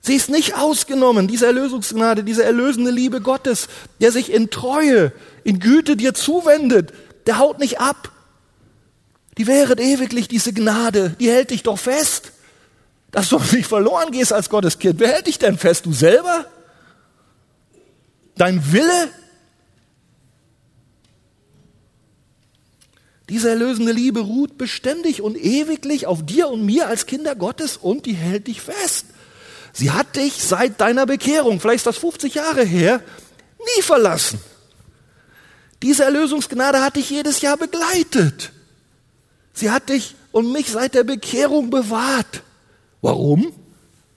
Sie 0.05 0.15
ist 0.15 0.29
nicht 0.29 0.55
ausgenommen, 0.55 1.29
diese 1.29 1.45
Erlösungsgnade, 1.45 2.25
diese 2.25 2.43
erlösende 2.43 2.91
Liebe 2.91 3.21
Gottes, 3.21 3.69
der 4.01 4.11
sich 4.11 4.33
in 4.33 4.49
Treue, 4.49 5.13
in 5.45 5.59
Güte 5.59 5.95
dir 5.95 6.13
zuwendet, 6.13 6.93
der 7.25 7.37
haut 7.37 7.59
nicht 7.59 7.79
ab. 7.79 8.11
Die 9.37 9.47
wäret 9.47 9.79
ewiglich, 9.79 10.27
diese 10.27 10.51
Gnade, 10.51 11.15
die 11.21 11.29
hält 11.29 11.51
dich 11.51 11.63
doch 11.63 11.79
fest, 11.79 12.33
dass 13.11 13.29
du 13.29 13.39
nicht 13.53 13.65
verloren 13.65 14.11
gehst 14.11 14.33
als 14.33 14.49
Gotteskind. 14.49 14.99
Wer 14.99 15.13
hält 15.13 15.27
dich 15.27 15.39
denn 15.39 15.57
fest? 15.57 15.85
Du 15.85 15.93
selber? 15.93 16.47
Dein 18.35 18.73
Wille? 18.73 19.09
Diese 23.29 23.49
erlösende 23.49 23.93
Liebe 23.93 24.19
ruht 24.19 24.57
beständig 24.57 25.21
und 25.21 25.37
ewiglich 25.37 26.07
auf 26.07 26.25
dir 26.25 26.49
und 26.49 26.65
mir 26.65 26.89
als 26.89 27.05
Kinder 27.05 27.35
Gottes 27.35 27.77
und 27.77 28.05
die 28.05 28.15
hält 28.15 28.47
dich 28.47 28.59
fest. 28.59 29.05
Sie 29.73 29.91
hat 29.91 30.15
dich 30.15 30.41
seit 30.41 30.79
deiner 30.79 31.05
Bekehrung, 31.07 31.59
vielleicht 31.59 31.79
ist 31.79 31.88
das 31.88 31.97
50 31.97 32.36
Jahre 32.36 32.63
her, 32.63 33.01
nie 33.75 33.81
verlassen. 33.81 34.39
Diese 35.81 36.05
Erlösungsgnade 36.05 36.81
hat 36.81 36.95
dich 36.95 37.09
jedes 37.09 37.41
Jahr 37.41 37.57
begleitet. 37.57 38.51
Sie 39.53 39.69
hat 39.69 39.89
dich 39.89 40.15
und 40.31 40.51
mich 40.51 40.69
seit 40.69 40.93
der 40.93 41.03
Bekehrung 41.03 41.69
bewahrt. 41.69 42.43
Warum? 43.01 43.51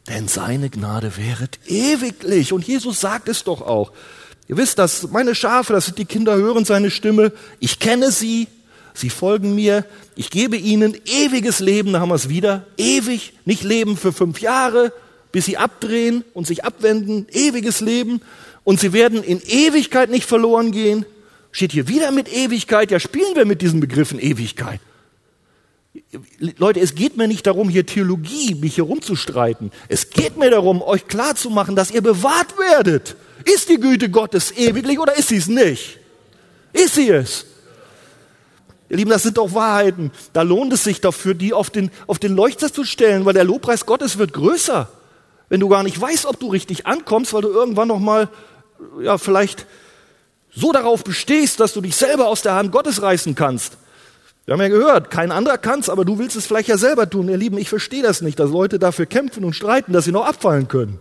Denn 0.08 0.28
seine 0.28 0.70
Gnade 0.70 1.16
wäret 1.16 1.58
ewiglich. 1.66 2.52
Und 2.52 2.66
Jesus 2.66 3.00
sagt 3.00 3.28
es 3.28 3.42
doch 3.42 3.62
auch. 3.62 3.92
Ihr 4.46 4.56
wisst, 4.56 4.78
dass 4.78 5.10
meine 5.10 5.34
Schafe, 5.34 5.72
das 5.72 5.86
sind 5.86 5.98
die 5.98 6.04
Kinder, 6.04 6.36
hören 6.36 6.64
seine 6.64 6.90
Stimme. 6.90 7.32
Ich 7.58 7.80
kenne 7.80 8.12
sie. 8.12 8.46
Sie 8.94 9.10
folgen 9.10 9.54
mir. 9.54 9.84
Ich 10.14 10.30
gebe 10.30 10.56
ihnen 10.56 10.96
ewiges 11.04 11.58
Leben. 11.58 11.92
Da 11.92 12.00
haben 12.00 12.10
wir 12.10 12.14
es 12.14 12.28
wieder. 12.28 12.64
Ewig. 12.76 13.32
Nicht 13.44 13.64
Leben 13.64 13.96
für 13.96 14.12
fünf 14.12 14.40
Jahre, 14.40 14.92
bis 15.32 15.44
sie 15.44 15.56
abdrehen 15.56 16.24
und 16.34 16.46
sich 16.46 16.64
abwenden, 16.64 17.26
ewiges 17.30 17.80
Leben 17.80 18.20
und 18.64 18.80
sie 18.80 18.92
werden 18.92 19.22
in 19.22 19.40
Ewigkeit 19.40 20.10
nicht 20.10 20.26
verloren 20.26 20.72
gehen. 20.72 21.06
Steht 21.52 21.72
hier 21.72 21.88
wieder 21.88 22.10
mit 22.10 22.32
Ewigkeit, 22.32 22.90
ja 22.90 23.00
spielen 23.00 23.34
wir 23.34 23.44
mit 23.44 23.62
diesen 23.62 23.80
Begriffen 23.80 24.18
Ewigkeit. 24.18 24.80
Leute, 26.58 26.80
es 26.80 26.94
geht 26.94 27.16
mir 27.16 27.28
nicht 27.28 27.46
darum, 27.46 27.68
hier 27.68 27.86
Theologie, 27.86 28.54
mich 28.54 28.74
hier 28.74 28.84
rumzustreiten. 28.84 29.70
Es 29.88 30.10
geht 30.10 30.36
mir 30.36 30.50
darum, 30.50 30.82
euch 30.82 31.06
klarzumachen, 31.06 31.76
dass 31.76 31.90
ihr 31.90 32.02
bewahrt 32.02 32.58
werdet. 32.58 33.16
Ist 33.44 33.68
die 33.68 33.78
Güte 33.78 34.10
Gottes 34.10 34.52
ewiglich 34.56 34.98
oder 34.98 35.16
ist 35.16 35.28
sie 35.28 35.36
es 35.36 35.46
nicht? 35.46 35.98
Ist 36.72 36.96
sie 36.96 37.10
es? 37.10 37.46
Ihr 38.88 38.98
Lieben, 38.98 39.10
das 39.10 39.22
sind 39.22 39.38
doch 39.38 39.54
Wahrheiten. 39.54 40.12
Da 40.32 40.42
lohnt 40.42 40.72
es 40.72 40.84
sich 40.84 41.00
dafür, 41.00 41.34
die 41.34 41.52
auf 41.52 41.70
den, 41.70 41.90
auf 42.06 42.18
den 42.18 42.34
Leuchter 42.34 42.72
zu 42.72 42.84
stellen, 42.84 43.24
weil 43.24 43.34
der 43.34 43.44
Lobpreis 43.44 43.86
Gottes 43.86 44.18
wird 44.18 44.32
größer 44.32 44.88
wenn 45.48 45.60
du 45.60 45.68
gar 45.68 45.82
nicht 45.82 46.00
weißt, 46.00 46.26
ob 46.26 46.40
du 46.40 46.48
richtig 46.48 46.86
ankommst, 46.86 47.32
weil 47.32 47.42
du 47.42 47.48
irgendwann 47.48 47.88
noch 47.88 48.00
mal 48.00 48.28
ja 49.00 49.18
vielleicht 49.18 49.66
so 50.54 50.72
darauf 50.72 51.04
bestehst, 51.04 51.60
dass 51.60 51.72
du 51.72 51.80
dich 51.80 51.96
selber 51.96 52.26
aus 52.26 52.42
der 52.42 52.54
Hand 52.54 52.72
Gottes 52.72 53.02
reißen 53.02 53.34
kannst. 53.34 53.76
Wir 54.46 54.52
haben 54.54 54.60
ja 54.60 54.68
gehört, 54.68 55.10
kein 55.10 55.32
anderer 55.32 55.58
kann's, 55.58 55.88
aber 55.88 56.04
du 56.04 56.18
willst 56.18 56.36
es 56.36 56.46
vielleicht 56.46 56.68
ja 56.68 56.78
selber 56.78 57.10
tun. 57.10 57.28
Ihr 57.28 57.36
Lieben, 57.36 57.58
ich 57.58 57.68
verstehe 57.68 58.02
das 58.02 58.22
nicht, 58.22 58.38
dass 58.38 58.50
Leute 58.50 58.78
dafür 58.78 59.06
kämpfen 59.06 59.44
und 59.44 59.54
streiten, 59.54 59.92
dass 59.92 60.04
sie 60.04 60.12
noch 60.12 60.24
abfallen 60.24 60.68
können. 60.68 61.00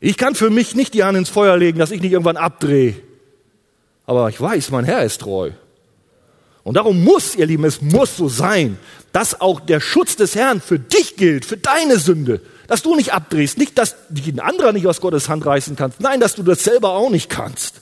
Ich 0.00 0.16
kann 0.16 0.34
für 0.34 0.48
mich 0.48 0.74
nicht 0.74 0.94
die 0.94 1.04
Hand 1.04 1.18
ins 1.18 1.28
Feuer 1.28 1.58
legen, 1.58 1.78
dass 1.78 1.90
ich 1.90 2.00
nicht 2.00 2.12
irgendwann 2.12 2.38
abdrehe. 2.38 2.94
Aber 4.06 4.30
ich 4.30 4.40
weiß, 4.40 4.70
mein 4.70 4.86
Herr 4.86 5.04
ist 5.04 5.20
treu. 5.20 5.50
Und 6.62 6.76
darum 6.76 7.04
muss, 7.04 7.34
ihr 7.34 7.46
Lieben, 7.46 7.64
es 7.64 7.82
muss 7.82 8.16
so 8.16 8.28
sein, 8.28 8.78
dass 9.12 9.40
auch 9.40 9.60
der 9.60 9.80
Schutz 9.80 10.16
des 10.16 10.34
Herrn 10.34 10.60
für 10.60 10.78
dich 10.78 11.16
gilt, 11.16 11.44
für 11.44 11.58
deine 11.58 11.98
Sünde. 11.98 12.40
Dass 12.70 12.82
du 12.82 12.94
nicht 12.94 13.12
abdrehst, 13.12 13.58
nicht, 13.58 13.76
dass 13.78 13.96
dich 14.10 14.28
ein 14.28 14.38
anderer 14.38 14.70
nicht 14.70 14.86
aus 14.86 15.00
Gottes 15.00 15.28
Hand 15.28 15.44
reißen 15.44 15.74
kannst. 15.74 16.00
Nein, 16.00 16.20
dass 16.20 16.36
du 16.36 16.44
das 16.44 16.62
selber 16.62 16.90
auch 16.90 17.10
nicht 17.10 17.28
kannst. 17.28 17.80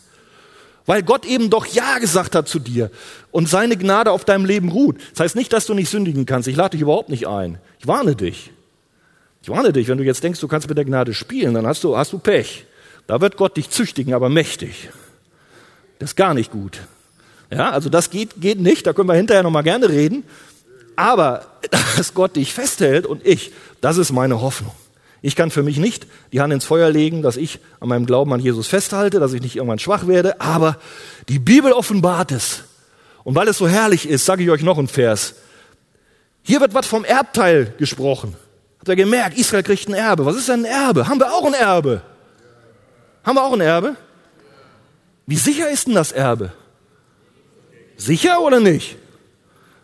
Weil 0.87 1.03
Gott 1.03 1.27
eben 1.27 1.51
doch 1.51 1.67
Ja 1.67 1.99
gesagt 1.99 2.35
hat 2.35 2.49
zu 2.49 2.59
dir 2.59 2.91
und 3.31 3.51
seine 3.51 3.77
Gnade 3.77 4.11
auf 4.11 4.25
deinem 4.25 4.47
Leben 4.47 4.71
ruht. 4.71 4.97
Das 5.11 5.21
heißt 5.21 5.37
nicht, 5.37 5.53
dass 5.53 5.67
du 5.67 5.75
nicht 5.75 5.91
sündigen 5.91 6.25
kannst. 6.25 6.49
Ich 6.49 6.57
lade 6.57 6.71
dich 6.71 6.81
überhaupt 6.81 7.11
nicht 7.11 7.29
ein. 7.29 7.59
Ich 7.79 7.87
warne 7.87 8.17
dich. 8.17 8.51
Ich 9.43 9.51
warne 9.51 9.75
dich, 9.75 9.89
wenn 9.89 9.99
du 9.99 10.05
jetzt 10.05 10.25
denkst, 10.25 10.41
du 10.41 10.49
kannst 10.49 10.71
mit 10.71 10.79
der 10.79 10.87
Gnade 10.87 11.13
spielen, 11.13 11.53
dann 11.53 11.67
hast 11.67 11.85
du, 11.85 11.95
hast 11.95 12.15
du 12.15 12.19
Pech. 12.19 12.65
Da 13.07 13.21
wird 13.21 13.37
Gott 13.37 13.59
dich 13.59 13.69
züchtigen, 13.69 14.15
aber 14.15 14.31
mächtig. 14.31 14.89
Das 15.99 16.13
ist 16.13 16.17
gar 16.17 16.33
nicht 16.33 16.51
gut. 16.51 16.81
Ja, 17.51 17.73
also 17.73 17.91
das 17.91 18.09
geht, 18.09 18.41
geht 18.41 18.59
nicht, 18.59 18.87
da 18.87 18.95
können 18.95 19.11
wir 19.11 19.17
hinterher 19.17 19.43
nochmal 19.43 19.65
gerne 19.65 19.91
reden. 19.91 20.25
Aber 20.99 21.47
dass 21.97 22.13
Gott 22.13 22.35
dich 22.35 22.53
festhält 22.53 23.07
und 23.07 23.25
ich, 23.25 23.53
das 23.81 23.99
ist 23.99 24.13
meine 24.13 24.43
Hoffnung. 24.43 24.73
Ich 25.23 25.37
kann 25.37 25.51
für 25.51 25.63
mich 25.63 25.79
nicht 25.79 26.07
die 26.33 26.41
Hand 26.41 26.53
ins 26.53 26.65
Feuer 26.65 26.91
legen, 26.91 27.23
dass 27.23 27.37
ich 27.37 27.61
an 27.81 27.89
meinem 27.89 28.05
Glauben 28.05 28.33
an 28.33 28.41
Jesus 28.41 28.67
festhalte, 28.67 29.21
dass 29.21 29.33
ich 29.33 29.41
nicht 29.41 29.57
irgendwann 29.57 29.79
schwach 29.79 30.09
werde, 30.09 30.41
aber 30.41 30.77
die 31.29 31.39
Bibel 31.39 31.73
offenbart 31.73 32.33
es. 32.33 32.65
Und 33.23 33.37
weil 33.37 33.47
es 33.47 33.59
so 33.59 33.69
herrlich 33.69 34.09
ist, 34.09 34.25
sage 34.25 34.43
ich 34.43 34.51
euch 34.51 34.63
noch 34.63 34.79
einen 34.79 34.89
Vers. 34.89 35.37
Hier 36.43 36.61
wird 36.61 36.75
was 36.75 36.87
vom 36.87 37.05
Erbteil 37.05 37.75
gesprochen. 37.79 38.35
Habt 38.79 38.89
ihr 38.89 38.97
gemerkt, 38.97 39.39
Israel 39.39 39.63
kriegt 39.63 39.89
ein 39.89 39.95
Erbe. 39.95 40.27
Was 40.27 40.37
ist 40.37 40.49
denn 40.49 40.65
ein 40.65 40.73
Erbe? 40.73 41.09
Haben 41.09 41.21
wir 41.21 41.33
auch 41.33 41.45
ein 41.45 41.55
Erbe? 41.55 42.03
Haben 43.25 43.37
wir 43.37 43.45
auch 43.45 43.53
ein 43.53 43.61
Erbe? 43.61 43.97
Wie 45.27 45.37
sicher 45.37 45.71
ist 45.71 45.87
denn 45.87 45.95
das 45.95 46.11
Erbe? 46.11 46.53
Sicher 47.97 48.41
oder 48.41 48.61
nicht? 48.61 48.97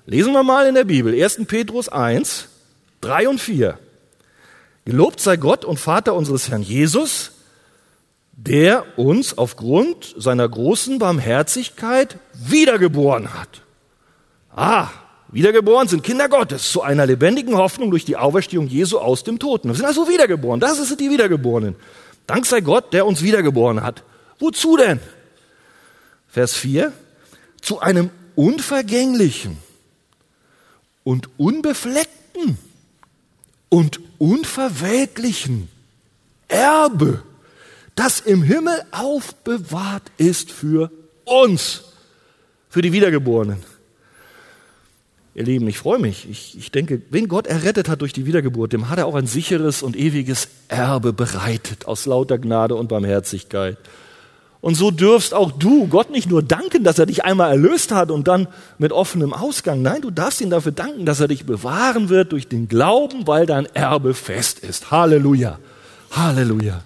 Lesen 0.07 0.33
wir 0.35 0.43
mal 0.43 0.67
in 0.67 0.75
der 0.75 0.85
Bibel. 0.85 1.15
1. 1.15 1.47
Petrus 1.47 1.89
1, 1.89 2.49
3 3.01 3.29
und 3.29 3.41
4. 3.41 3.79
Gelobt 4.85 5.19
sei 5.19 5.37
Gott 5.37 5.65
und 5.65 5.81
Vater 5.81 6.15
unseres 6.15 6.51
Herrn 6.51 6.63
Jesus, 6.63 7.33
der 8.33 8.99
uns 8.99 9.39
aufgrund 9.39 10.15
seiner 10.19 10.47
großen 10.47 10.99
Barmherzigkeit 10.99 12.19
wiedergeboren 12.35 13.33
hat. 13.33 13.63
Ah, 14.55 14.89
wiedergeboren 15.29 15.89
sind 15.89 16.05
Kinder 16.05 16.29
Gottes 16.29 16.71
zu 16.71 16.83
einer 16.83 17.07
lebendigen 17.07 17.57
Hoffnung 17.57 17.91
durch 17.91 18.05
die 18.05 18.19
Auferstehung 18.19 18.67
Jesu 18.67 18.99
aus 18.99 19.25
dem 19.25 19.39
Toten. 19.39 19.69
Wir 19.69 19.75
sind 19.75 19.87
also 19.87 20.07
wiedergeboren. 20.07 20.61
Das 20.61 20.77
sind 20.87 21.01
die 21.01 21.11
Wiedergeborenen. 21.11 21.77
Dank 22.27 22.45
sei 22.45 22.61
Gott, 22.61 22.93
der 22.93 23.07
uns 23.07 23.23
wiedergeboren 23.23 23.83
hat. 23.83 24.03
Wozu 24.39 24.77
denn? 24.77 25.01
Vers 26.29 26.53
4. 26.55 26.93
Zu 27.63 27.81
einem 27.81 28.11
unvergänglichen 28.35 29.64
und 31.05 31.29
unbefleckten 31.39 32.59
und 33.69 34.01
unverwelklichen 34.19 35.69
Erbe, 36.49 37.23
das 37.95 38.21
im 38.21 38.43
Himmel 38.43 38.83
aufbewahrt 38.91 40.11
ist 40.17 40.51
für 40.51 40.91
uns, 41.25 41.85
für 42.69 42.83
die 42.83 42.93
Wiedergeborenen. 42.93 43.59
Ihr 45.35 45.43
Lieben, 45.43 45.67
ich 45.67 45.79
freue 45.79 45.99
mich. 45.99 46.29
Ich, 46.31 46.57
ich 46.57 46.71
denke, 46.71 47.03
wen 47.11 47.27
Gott 47.27 47.49
errettet 47.49 47.89
hat 47.89 48.03
durch 48.03 48.13
die 48.13 48.25
Wiedergeburt, 48.25 48.73
dem 48.73 48.89
hat 48.89 48.99
er 48.99 49.07
auch 49.07 49.17
ein 49.17 49.27
sicheres 49.27 49.83
und 49.83 49.97
ewiges 49.97 50.49
Erbe 50.69 51.13
bereitet 51.13 51.87
aus 51.87 52.07
lauter 52.07 52.39
Gnade 52.39 52.77
und 52.77 52.89
Barmherzigkeit. 52.89 53.77
Und 54.65 54.77
so 54.77 54.91
dürfst 54.91 55.35
auch 55.35 55.53
du 55.53 55.89
Gott 55.89 56.09
nicht 56.09 56.31
nur 56.31 56.43
danken, 56.43 56.85
dass 56.85 56.99
er 56.99 57.05
dich 57.05 57.23
einmal 57.23 57.51
erlöst 57.51 57.93
hat 57.93 58.11
und 58.11 58.29
dann 58.29 58.49
mit 58.79 58.93
offenem 58.93 59.35
Ausgang. 59.35 59.83
Nein, 59.83 60.01
du 60.01 60.11
darfst 60.11 60.41
ihn 60.41 60.49
dafür 60.49 60.73
danken, 60.73 61.05
dass 61.05 61.21
er 61.21 61.29
dich 61.29 61.45
bewahren 61.45 62.09
wird 62.09 62.33
durch 62.33 62.49
den 62.49 62.67
Glauben, 62.67 63.27
weil 63.27 63.45
dein 63.45 63.67
Erbe 63.75 64.15
fest 64.15 64.61
ist. 64.61 64.91
Halleluja. 64.91 65.59
Halleluja. 66.12 66.83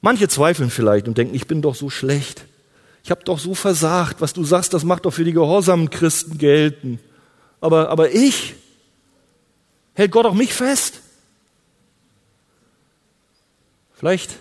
Manche 0.00 0.26
zweifeln 0.26 0.70
vielleicht 0.70 1.06
und 1.06 1.16
denken, 1.16 1.36
ich 1.36 1.46
bin 1.46 1.62
doch 1.62 1.76
so 1.76 1.88
schlecht. 1.88 2.44
Ich 3.04 3.12
habe 3.12 3.22
doch 3.22 3.38
so 3.38 3.54
versagt. 3.54 4.20
Was 4.20 4.32
du 4.32 4.42
sagst, 4.42 4.74
das 4.74 4.82
macht 4.82 5.04
doch 5.04 5.14
für 5.14 5.24
die 5.24 5.32
gehorsamen 5.32 5.88
Christen 5.88 6.36
gelten. 6.36 6.98
Aber, 7.60 7.90
aber 7.90 8.10
ich, 8.10 8.54
hält 9.94 10.10
Gott 10.10 10.26
auch 10.26 10.34
mich 10.34 10.52
fest? 10.52 11.00
Vielleicht 13.94 14.40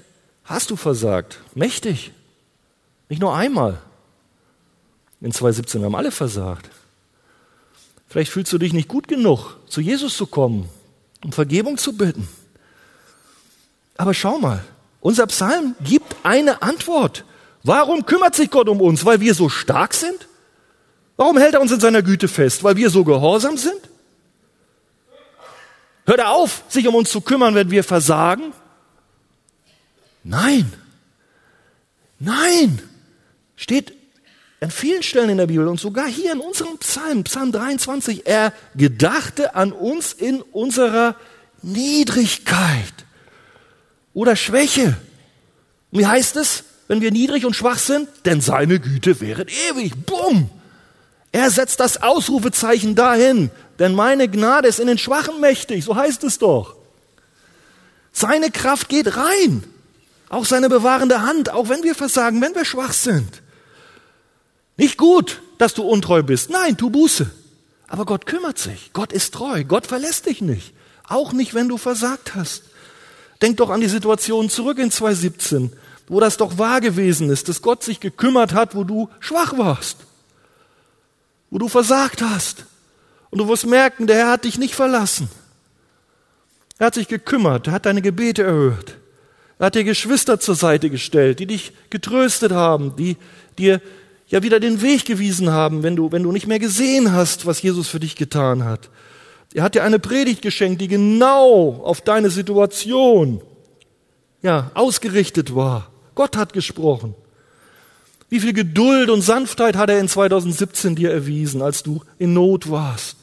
hast 0.52 0.70
du 0.72 0.76
versagt. 0.76 1.39
Mächtig. 1.56 2.12
Nicht 3.10 3.22
nur 3.22 3.36
einmal. 3.36 3.82
In 5.20 5.32
2017 5.32 5.84
haben 5.84 5.95
alle 5.95 6.12
versagt. 6.12 6.70
Vielleicht 8.08 8.32
fühlst 8.32 8.52
du 8.52 8.58
dich 8.58 8.74
nicht 8.74 8.88
gut 8.88 9.08
genug, 9.08 9.56
zu 9.68 9.80
Jesus 9.80 10.18
zu 10.18 10.26
kommen, 10.26 10.68
um 11.24 11.32
Vergebung 11.32 11.78
zu 11.78 11.95
bitten. 11.95 12.28
Aber 13.97 14.14
schau 14.14 14.39
mal, 14.39 14.64
unser 14.99 15.28
Psalm 15.28 15.76
gibt 15.84 16.16
eine 16.24 16.62
Antwort. 16.62 17.24
Warum 17.64 18.06
kümmert 18.06 18.36
sich 18.36 18.49
Gott 18.49 18.68
um 18.68 18.82
uns? 18.82 19.06
Weil 19.06 19.22
wir 19.22 19.34
so 19.34 19.49
stark 19.49 19.93
sind? 19.93 20.28
Warum 21.18 21.38
hält 21.38 21.54
er 21.54 21.62
uns 21.62 21.72
in 21.72 21.80
seiner 21.80 22.02
Güte 22.02 22.28
fest? 22.28 22.64
Weil 22.64 22.76
wir 22.76 22.89
so 22.89 23.04
gehorsam 23.04 23.58
sind? 23.58 23.80
Hört 26.06 26.20
er 26.20 26.32
auf, 26.32 26.64
sich 26.68 26.88
um 26.88 26.95
uns 26.95 27.12
zu 27.12 27.22
kümmern, 27.22 27.56
wenn 27.56 27.70
wir 27.70 27.84
versagen? 27.84 28.54
Nein. 30.24 30.72
Nein. 32.20 32.82
Steht 33.56 33.94
an 34.60 34.72
vielen 34.72 35.02
Stellen 35.02 35.30
in 35.30 35.38
der 35.38 35.48
Bibel 35.48 35.68
und 35.68 35.80
sogar 35.80 36.08
hier 36.08 36.32
in 36.32 36.40
unserem 36.40 36.78
Psalm, 36.78 37.24
Psalm 37.24 37.52
23, 37.52 38.28
er 38.28 38.54
gedachte 38.76 39.56
an 39.56 39.72
uns 39.72 40.14
in 40.14 40.42
unserer 40.42 41.16
Niedrigkeit 41.64 42.94
oder 44.14 44.36
Schwäche. 44.36 44.98
wie 45.92 46.06
heißt 46.06 46.36
es, 46.38 46.64
wenn 46.88 47.02
wir 47.02 47.12
niedrig 47.12 47.46
und 47.46 47.56
schwach 47.56 47.80
sind? 47.80 48.08
Denn 48.26 48.42
seine 48.42 48.80
Güte 48.80 49.20
wäre 49.20 49.46
ewig. 49.72 49.94
Bumm! 50.06 50.50
Er 51.32 51.50
setzt 51.50 51.80
das 51.80 52.02
Ausrufezeichen 52.02 52.94
dahin, 52.96 53.50
denn 53.80 53.96
meine 53.96 54.28
Gnade 54.28 54.68
ist 54.68 54.80
in 54.80 54.88
den 54.88 54.98
Schwachen 54.98 55.40
mächtig, 55.40 55.86
so 55.86 55.96
heißt 55.96 56.24
es 56.26 56.38
doch. 56.38 56.76
Seine 58.12 58.52
Kraft 58.52 58.90
geht 58.90 59.16
rein. 59.16 59.64
Auch 60.32 60.46
seine 60.46 60.70
bewahrende 60.70 61.24
Hand, 61.24 61.50
auch 61.50 61.68
wenn 61.68 61.84
wir 61.84 61.94
versagen, 61.94 62.42
wenn 62.42 62.56
wir 62.56 62.64
schwach 62.64 62.94
sind. 62.94 63.42
Nicht 64.78 64.98
gut, 64.98 65.42
dass 65.58 65.74
du 65.74 65.84
untreu 65.84 66.24
bist. 66.24 66.50
Nein, 66.50 66.78
tu 66.78 66.90
Buße. 66.90 67.30
Aber 67.90 68.06
Gott 68.06 68.26
kümmert 68.26 68.58
sich. 68.58 68.92
Gott 68.94 69.12
ist 69.12 69.34
treu. 69.34 69.66
Gott 69.66 69.88
verlässt 69.88 70.28
dich 70.28 70.40
nicht. 70.42 70.74
Auch 71.06 71.34
nicht, 71.34 71.54
wenn 71.54 71.68
du 71.68 71.78
versagt 71.78 72.34
hast. 72.34 72.64
Denk 73.42 73.58
doch 73.58 73.70
an 73.70 73.82
die 73.82 73.90
Situation 73.90 74.50
zurück 74.50 74.78
in 74.80 74.90
2017, 74.90 75.74
wo 76.08 76.22
das 76.22 76.38
doch 76.38 76.58
wahr 76.58 76.80
gewesen 76.80 77.30
ist, 77.30 77.50
dass 77.50 77.62
Gott 77.62 77.84
sich 77.84 78.00
gekümmert 78.00 78.54
hat, 78.54 78.74
wo 78.74 78.86
du 78.86 79.10
schwach 79.20 79.58
warst, 79.58 79.98
wo 81.50 81.58
du 81.58 81.68
versagt 81.68 82.22
hast. 82.22 82.64
Und 83.32 83.40
du 83.40 83.50
wirst 83.50 83.66
merken, 83.66 84.08
der 84.08 84.16
Herr 84.16 84.32
hat 84.32 84.46
dich 84.46 84.58
nicht 84.58 84.76
verlassen. 84.76 85.28
Er 86.78 86.86
hat 86.88 86.94
sich 86.94 87.10
gekümmert, 87.10 87.68
er 87.68 87.74
hat 87.74 87.86
deine 87.86 88.02
Gebete 88.02 88.44
erhört. 88.44 88.96
Er 89.62 89.68
hat 89.68 89.76
dir 89.76 89.84
Geschwister 89.84 90.39
zur 90.39 90.55
Seite 90.55 90.89
gestellt, 90.89 91.38
die 91.38 91.45
dich 91.45 91.72
getröstet 91.91 92.51
haben, 92.51 92.95
die 92.95 93.16
dir 93.59 93.80
ja 94.28 94.41
wieder 94.41 94.59
den 94.59 94.82
Weg 94.82 95.05
gewiesen 95.05 95.51
haben, 95.51 95.84
wenn 95.84 95.95
du, 95.95 96.12
wenn 96.12 96.24
du 96.24 96.32
nicht 96.32 96.47
mehr 96.47 96.57
gesehen 96.57 97.14
hast, 97.14 97.45
was 97.45 97.62
Jesus 97.62 97.88
für 97.88 97.99
dich 97.99 98.16
getan 98.16 98.66
hat. 98.66 98.89
Er 99.53 99.62
hat 99.62 99.76
dir 99.76 99.84
eine 99.84 99.99
Predigt 99.99 100.41
geschenkt, 100.41 100.82
die 100.82 100.88
genau 100.88 101.80
auf 101.84 102.01
deine 102.01 102.32
Situation 102.32 103.39
ja, 104.41 104.72
ausgerichtet 104.74 105.53
war. 105.53 105.91
Gott 106.16 106.38
hat 106.38 106.53
gesprochen. 106.53 107.14
Wie 108.30 108.39
viel 108.39 108.53
Geduld 108.53 109.12
und 109.12 109.22
Sanftheit 109.22 109.76
hat 109.76 109.91
er 109.91 109.99
in 109.99 110.07
2017 110.07 110.95
dir 110.95 111.12
erwiesen, 111.12 111.62
als 111.62 111.84
du 111.84 112.01
in 112.18 112.34
Not 112.34 112.72
warst. 112.72 113.16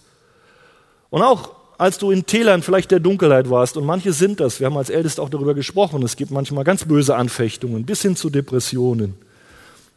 Und 1.11 1.23
auch 1.23 1.58
als 1.79 1.97
du 1.97 2.11
in 2.11 2.27
Tälern 2.27 2.63
vielleicht 2.63 2.91
der 2.91 3.01
Dunkelheit 3.01 3.49
warst, 3.49 3.77
und 3.77 3.87
manche 3.87 4.13
sind 4.13 4.41
das, 4.41 4.59
wir 4.59 4.67
haben 4.67 4.77
als 4.77 4.91
Älteste 4.91 5.23
auch 5.23 5.31
darüber 5.31 5.55
gesprochen, 5.55 6.03
es 6.03 6.17
gibt 6.17 6.33
manchmal 6.33 6.65
ganz 6.65 6.85
böse 6.85 7.17
Anfechtungen, 7.17 7.87
bis 7.87 8.03
hin 8.03 8.17
zu 8.17 8.29
Depressionen. 8.29 9.15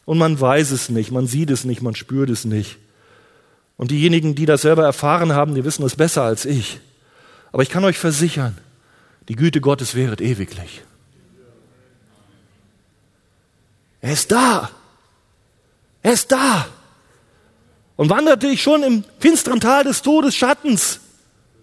Und 0.06 0.20
man 0.20 0.40
weiß 0.40 0.72
es 0.72 0.90
nicht, 0.90 1.12
man 1.12 1.28
sieht 1.28 1.50
es 1.50 1.66
nicht, 1.66 1.82
man 1.82 1.96
spürt 1.96 2.30
es 2.30 2.46
nicht. 2.46 2.78
Und 3.78 3.92
diejenigen, 3.92 4.36
die 4.36 4.46
das 4.46 4.62
selber 4.62 4.84
erfahren 4.84 5.34
haben, 5.34 5.56
die 5.56 5.66
wissen 5.66 5.84
es 5.84 5.96
besser 5.96 6.22
als 6.22 6.46
ich. 6.46 6.80
Aber 7.52 7.64
ich 7.64 7.70
kann 7.70 7.84
euch 7.84 7.98
versichern, 7.98 8.58
die 9.28 9.36
Güte 9.36 9.60
Gottes 9.60 9.96
wäret 9.96 10.22
ewiglich. 10.22 10.84
Er 14.02 14.14
ist 14.14 14.32
da. 14.32 14.70
Er 16.04 16.14
ist 16.14 16.32
da. 16.32 16.68
Und 17.96 18.10
wanderte 18.10 18.48
ich 18.48 18.62
schon 18.62 18.84
im 18.84 19.04
finsteren 19.20 19.60
Tal 19.60 19.84
des 19.84 20.02
Todesschattens, 20.02 21.01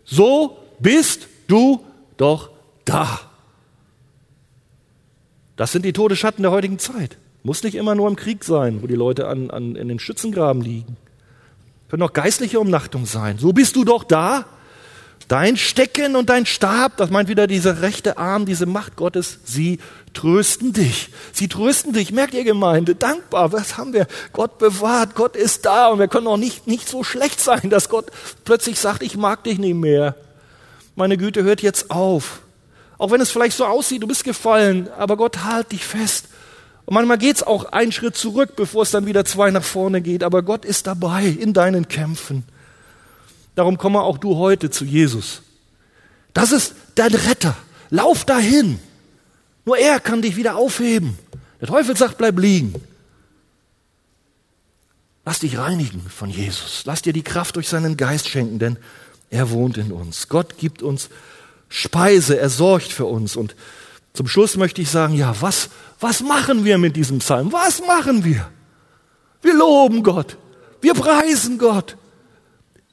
so 0.08 0.56
bist 0.80 1.28
du 1.46 1.84
doch 2.16 2.50
da. 2.84 3.20
Das 5.56 5.72
sind 5.72 5.84
die 5.84 5.92
Todesschatten 5.92 6.42
der 6.42 6.52
heutigen 6.52 6.78
Zeit. 6.78 7.18
Muss 7.42 7.62
nicht 7.62 7.74
immer 7.74 7.94
nur 7.94 8.08
im 8.08 8.16
Krieg 8.16 8.44
sein, 8.44 8.82
wo 8.82 8.86
die 8.86 8.94
Leute 8.94 9.28
an, 9.28 9.50
an, 9.50 9.76
in 9.76 9.88
den 9.88 9.98
Schützengraben 9.98 10.62
liegen. 10.62 10.96
Können 11.88 12.02
auch 12.02 12.12
geistliche 12.12 12.60
Umnachtung 12.60 13.06
sein. 13.06 13.38
So 13.38 13.52
bist 13.52 13.76
du 13.76 13.84
doch 13.84 14.04
da. 14.04 14.46
Dein 15.28 15.58
Stecken 15.58 16.16
und 16.16 16.30
dein 16.30 16.46
Stab, 16.46 16.96
das 16.96 17.10
meint 17.10 17.28
wieder 17.28 17.46
dieser 17.46 17.82
rechte 17.82 18.16
Arm, 18.16 18.46
diese 18.46 18.64
Macht 18.64 18.96
Gottes, 18.96 19.40
sie 19.44 19.78
trösten 20.14 20.72
dich. 20.72 21.10
Sie 21.32 21.48
trösten 21.48 21.92
dich. 21.92 22.12
Merkt 22.12 22.32
ihr 22.32 22.44
Gemeinde? 22.44 22.94
Dankbar. 22.94 23.52
Was 23.52 23.76
haben 23.76 23.92
wir? 23.92 24.06
Gott 24.32 24.56
bewahrt. 24.56 25.14
Gott 25.14 25.36
ist 25.36 25.66
da. 25.66 25.88
Und 25.88 25.98
wir 25.98 26.08
können 26.08 26.26
auch 26.26 26.38
nicht, 26.38 26.66
nicht 26.66 26.88
so 26.88 27.04
schlecht 27.04 27.40
sein, 27.40 27.68
dass 27.68 27.90
Gott 27.90 28.06
plötzlich 28.46 28.80
sagt, 28.80 29.02
ich 29.02 29.18
mag 29.18 29.44
dich 29.44 29.58
nicht 29.58 29.74
mehr. 29.74 30.14
Meine 30.96 31.18
Güte 31.18 31.42
hört 31.42 31.60
jetzt 31.60 31.90
auf. 31.90 32.40
Auch 32.96 33.10
wenn 33.10 33.20
es 33.20 33.30
vielleicht 33.30 33.56
so 33.56 33.66
aussieht, 33.66 34.02
du 34.02 34.08
bist 34.08 34.24
gefallen, 34.24 34.88
aber 34.96 35.18
Gott 35.18 35.44
halt 35.44 35.72
dich 35.72 35.84
fest. 35.84 36.28
Und 36.86 36.94
manchmal 36.94 37.18
geht's 37.18 37.42
auch 37.42 37.66
einen 37.66 37.92
Schritt 37.92 38.16
zurück, 38.16 38.56
bevor 38.56 38.82
es 38.82 38.92
dann 38.92 39.04
wieder 39.04 39.26
zwei 39.26 39.50
nach 39.50 39.62
vorne 39.62 40.00
geht. 40.00 40.24
Aber 40.24 40.42
Gott 40.42 40.64
ist 40.64 40.86
dabei 40.86 41.26
in 41.26 41.52
deinen 41.52 41.86
Kämpfen. 41.86 42.44
Darum 43.58 43.76
komme 43.76 44.02
auch 44.02 44.18
du 44.18 44.36
heute 44.36 44.70
zu 44.70 44.84
Jesus. 44.84 45.42
Das 46.32 46.52
ist 46.52 46.76
dein 46.94 47.12
Retter. 47.12 47.56
Lauf 47.90 48.24
dahin. 48.24 48.78
Nur 49.64 49.76
er 49.76 49.98
kann 49.98 50.22
dich 50.22 50.36
wieder 50.36 50.54
aufheben. 50.54 51.18
Der 51.60 51.66
Teufel 51.66 51.96
sagt, 51.96 52.18
bleib 52.18 52.38
liegen. 52.38 52.80
Lass 55.24 55.40
dich 55.40 55.58
reinigen 55.58 56.02
von 56.08 56.30
Jesus. 56.30 56.84
Lass 56.84 57.02
dir 57.02 57.12
die 57.12 57.24
Kraft 57.24 57.56
durch 57.56 57.68
seinen 57.68 57.96
Geist 57.96 58.28
schenken, 58.28 58.60
denn 58.60 58.76
er 59.28 59.50
wohnt 59.50 59.76
in 59.76 59.90
uns. 59.90 60.28
Gott 60.28 60.56
gibt 60.58 60.80
uns 60.80 61.08
Speise, 61.68 62.38
er 62.38 62.50
sorgt 62.50 62.92
für 62.92 63.06
uns. 63.06 63.34
Und 63.34 63.56
zum 64.14 64.28
Schluss 64.28 64.56
möchte 64.56 64.82
ich 64.82 64.88
sagen, 64.88 65.14
ja, 65.14 65.34
was, 65.40 65.70
was 65.98 66.20
machen 66.20 66.64
wir 66.64 66.78
mit 66.78 66.94
diesem 66.94 67.18
Psalm? 67.18 67.52
Was 67.52 67.84
machen 67.84 68.22
wir? 68.22 68.48
Wir 69.42 69.54
loben 69.54 70.04
Gott. 70.04 70.36
Wir 70.80 70.94
preisen 70.94 71.58
Gott. 71.58 71.96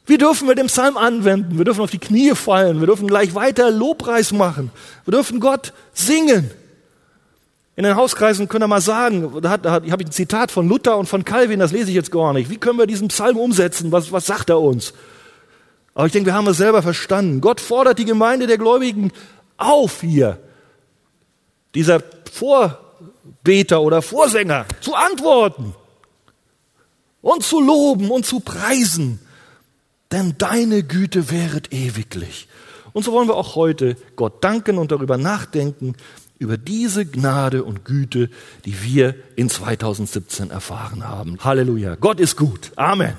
Wie 0.05 0.17
dürfen 0.17 0.47
wir 0.47 0.55
den 0.55 0.67
Psalm 0.67 0.97
anwenden? 0.97 1.57
Wir 1.57 1.65
dürfen 1.65 1.81
auf 1.81 1.91
die 1.91 1.97
Knie 1.97 2.35
fallen. 2.35 2.79
Wir 2.79 2.87
dürfen 2.87 3.07
gleich 3.07 3.33
weiter 3.33 3.71
Lobpreis 3.71 4.31
machen. 4.31 4.71
Wir 5.05 5.13
dürfen 5.13 5.39
Gott 5.39 5.73
singen. 5.93 6.51
In 7.75 7.83
den 7.83 7.95
Hauskreisen 7.95 8.47
können 8.47 8.63
wir 8.63 8.67
mal 8.67 8.81
sagen, 8.81 9.41
da, 9.41 9.57
da 9.57 9.71
habe 9.71 9.85
ich 9.85 9.93
ein 9.93 10.11
Zitat 10.11 10.51
von 10.51 10.69
Luther 10.69 10.97
und 10.97 11.07
von 11.07 11.25
Calvin, 11.25 11.59
das 11.59 11.71
lese 11.71 11.89
ich 11.89 11.95
jetzt 11.95 12.11
gar 12.11 12.31
nicht. 12.33 12.49
Wie 12.49 12.57
können 12.57 12.79
wir 12.79 12.87
diesen 12.87 13.09
Psalm 13.09 13.37
umsetzen? 13.37 13.91
Was, 13.91 14.11
was 14.11 14.25
sagt 14.25 14.49
er 14.49 14.61
uns? 14.61 14.93
Aber 15.93 16.05
ich 16.05 16.13
denke, 16.13 16.27
wir 16.27 16.33
haben 16.33 16.47
es 16.47 16.57
selber 16.57 16.81
verstanden. 16.81 17.41
Gott 17.41 17.59
fordert 17.59 17.99
die 17.99 18.05
Gemeinde 18.05 18.47
der 18.47 18.57
Gläubigen 18.57 19.11
auf 19.57 20.01
hier, 20.01 20.39
dieser 21.73 22.01
Vorbeter 22.31 23.81
oder 23.81 24.01
Vorsänger 24.01 24.65
zu 24.81 24.93
antworten 24.93 25.73
und 27.21 27.43
zu 27.43 27.59
loben 27.59 28.11
und 28.11 28.25
zu 28.25 28.39
preisen, 28.39 29.19
denn 30.15 30.35
deine 30.37 30.81
Güte 30.83 31.29
wäret 31.29 31.73
ewiglich. 31.73 32.47
Und 32.93 33.03
so 33.03 33.11
wollen 33.11 33.27
wir 33.27 33.35
auch 33.35 33.55
heute 33.55 33.97
Gott 34.15 34.41
danken 34.41 34.77
und 34.77 34.93
darüber 34.93 35.17
nachdenken, 35.17 35.95
über 36.39 36.57
diese 36.57 37.05
Gnade 37.05 37.65
und 37.65 37.83
Güte, 37.83 38.29
die 38.63 38.81
wir 38.81 39.15
in 39.35 39.49
2017 39.49 40.51
erfahren 40.51 41.05
haben. 41.05 41.37
Halleluja. 41.43 41.95
Gott 41.95 42.21
ist 42.21 42.37
gut. 42.37 42.71
Amen. 42.77 43.15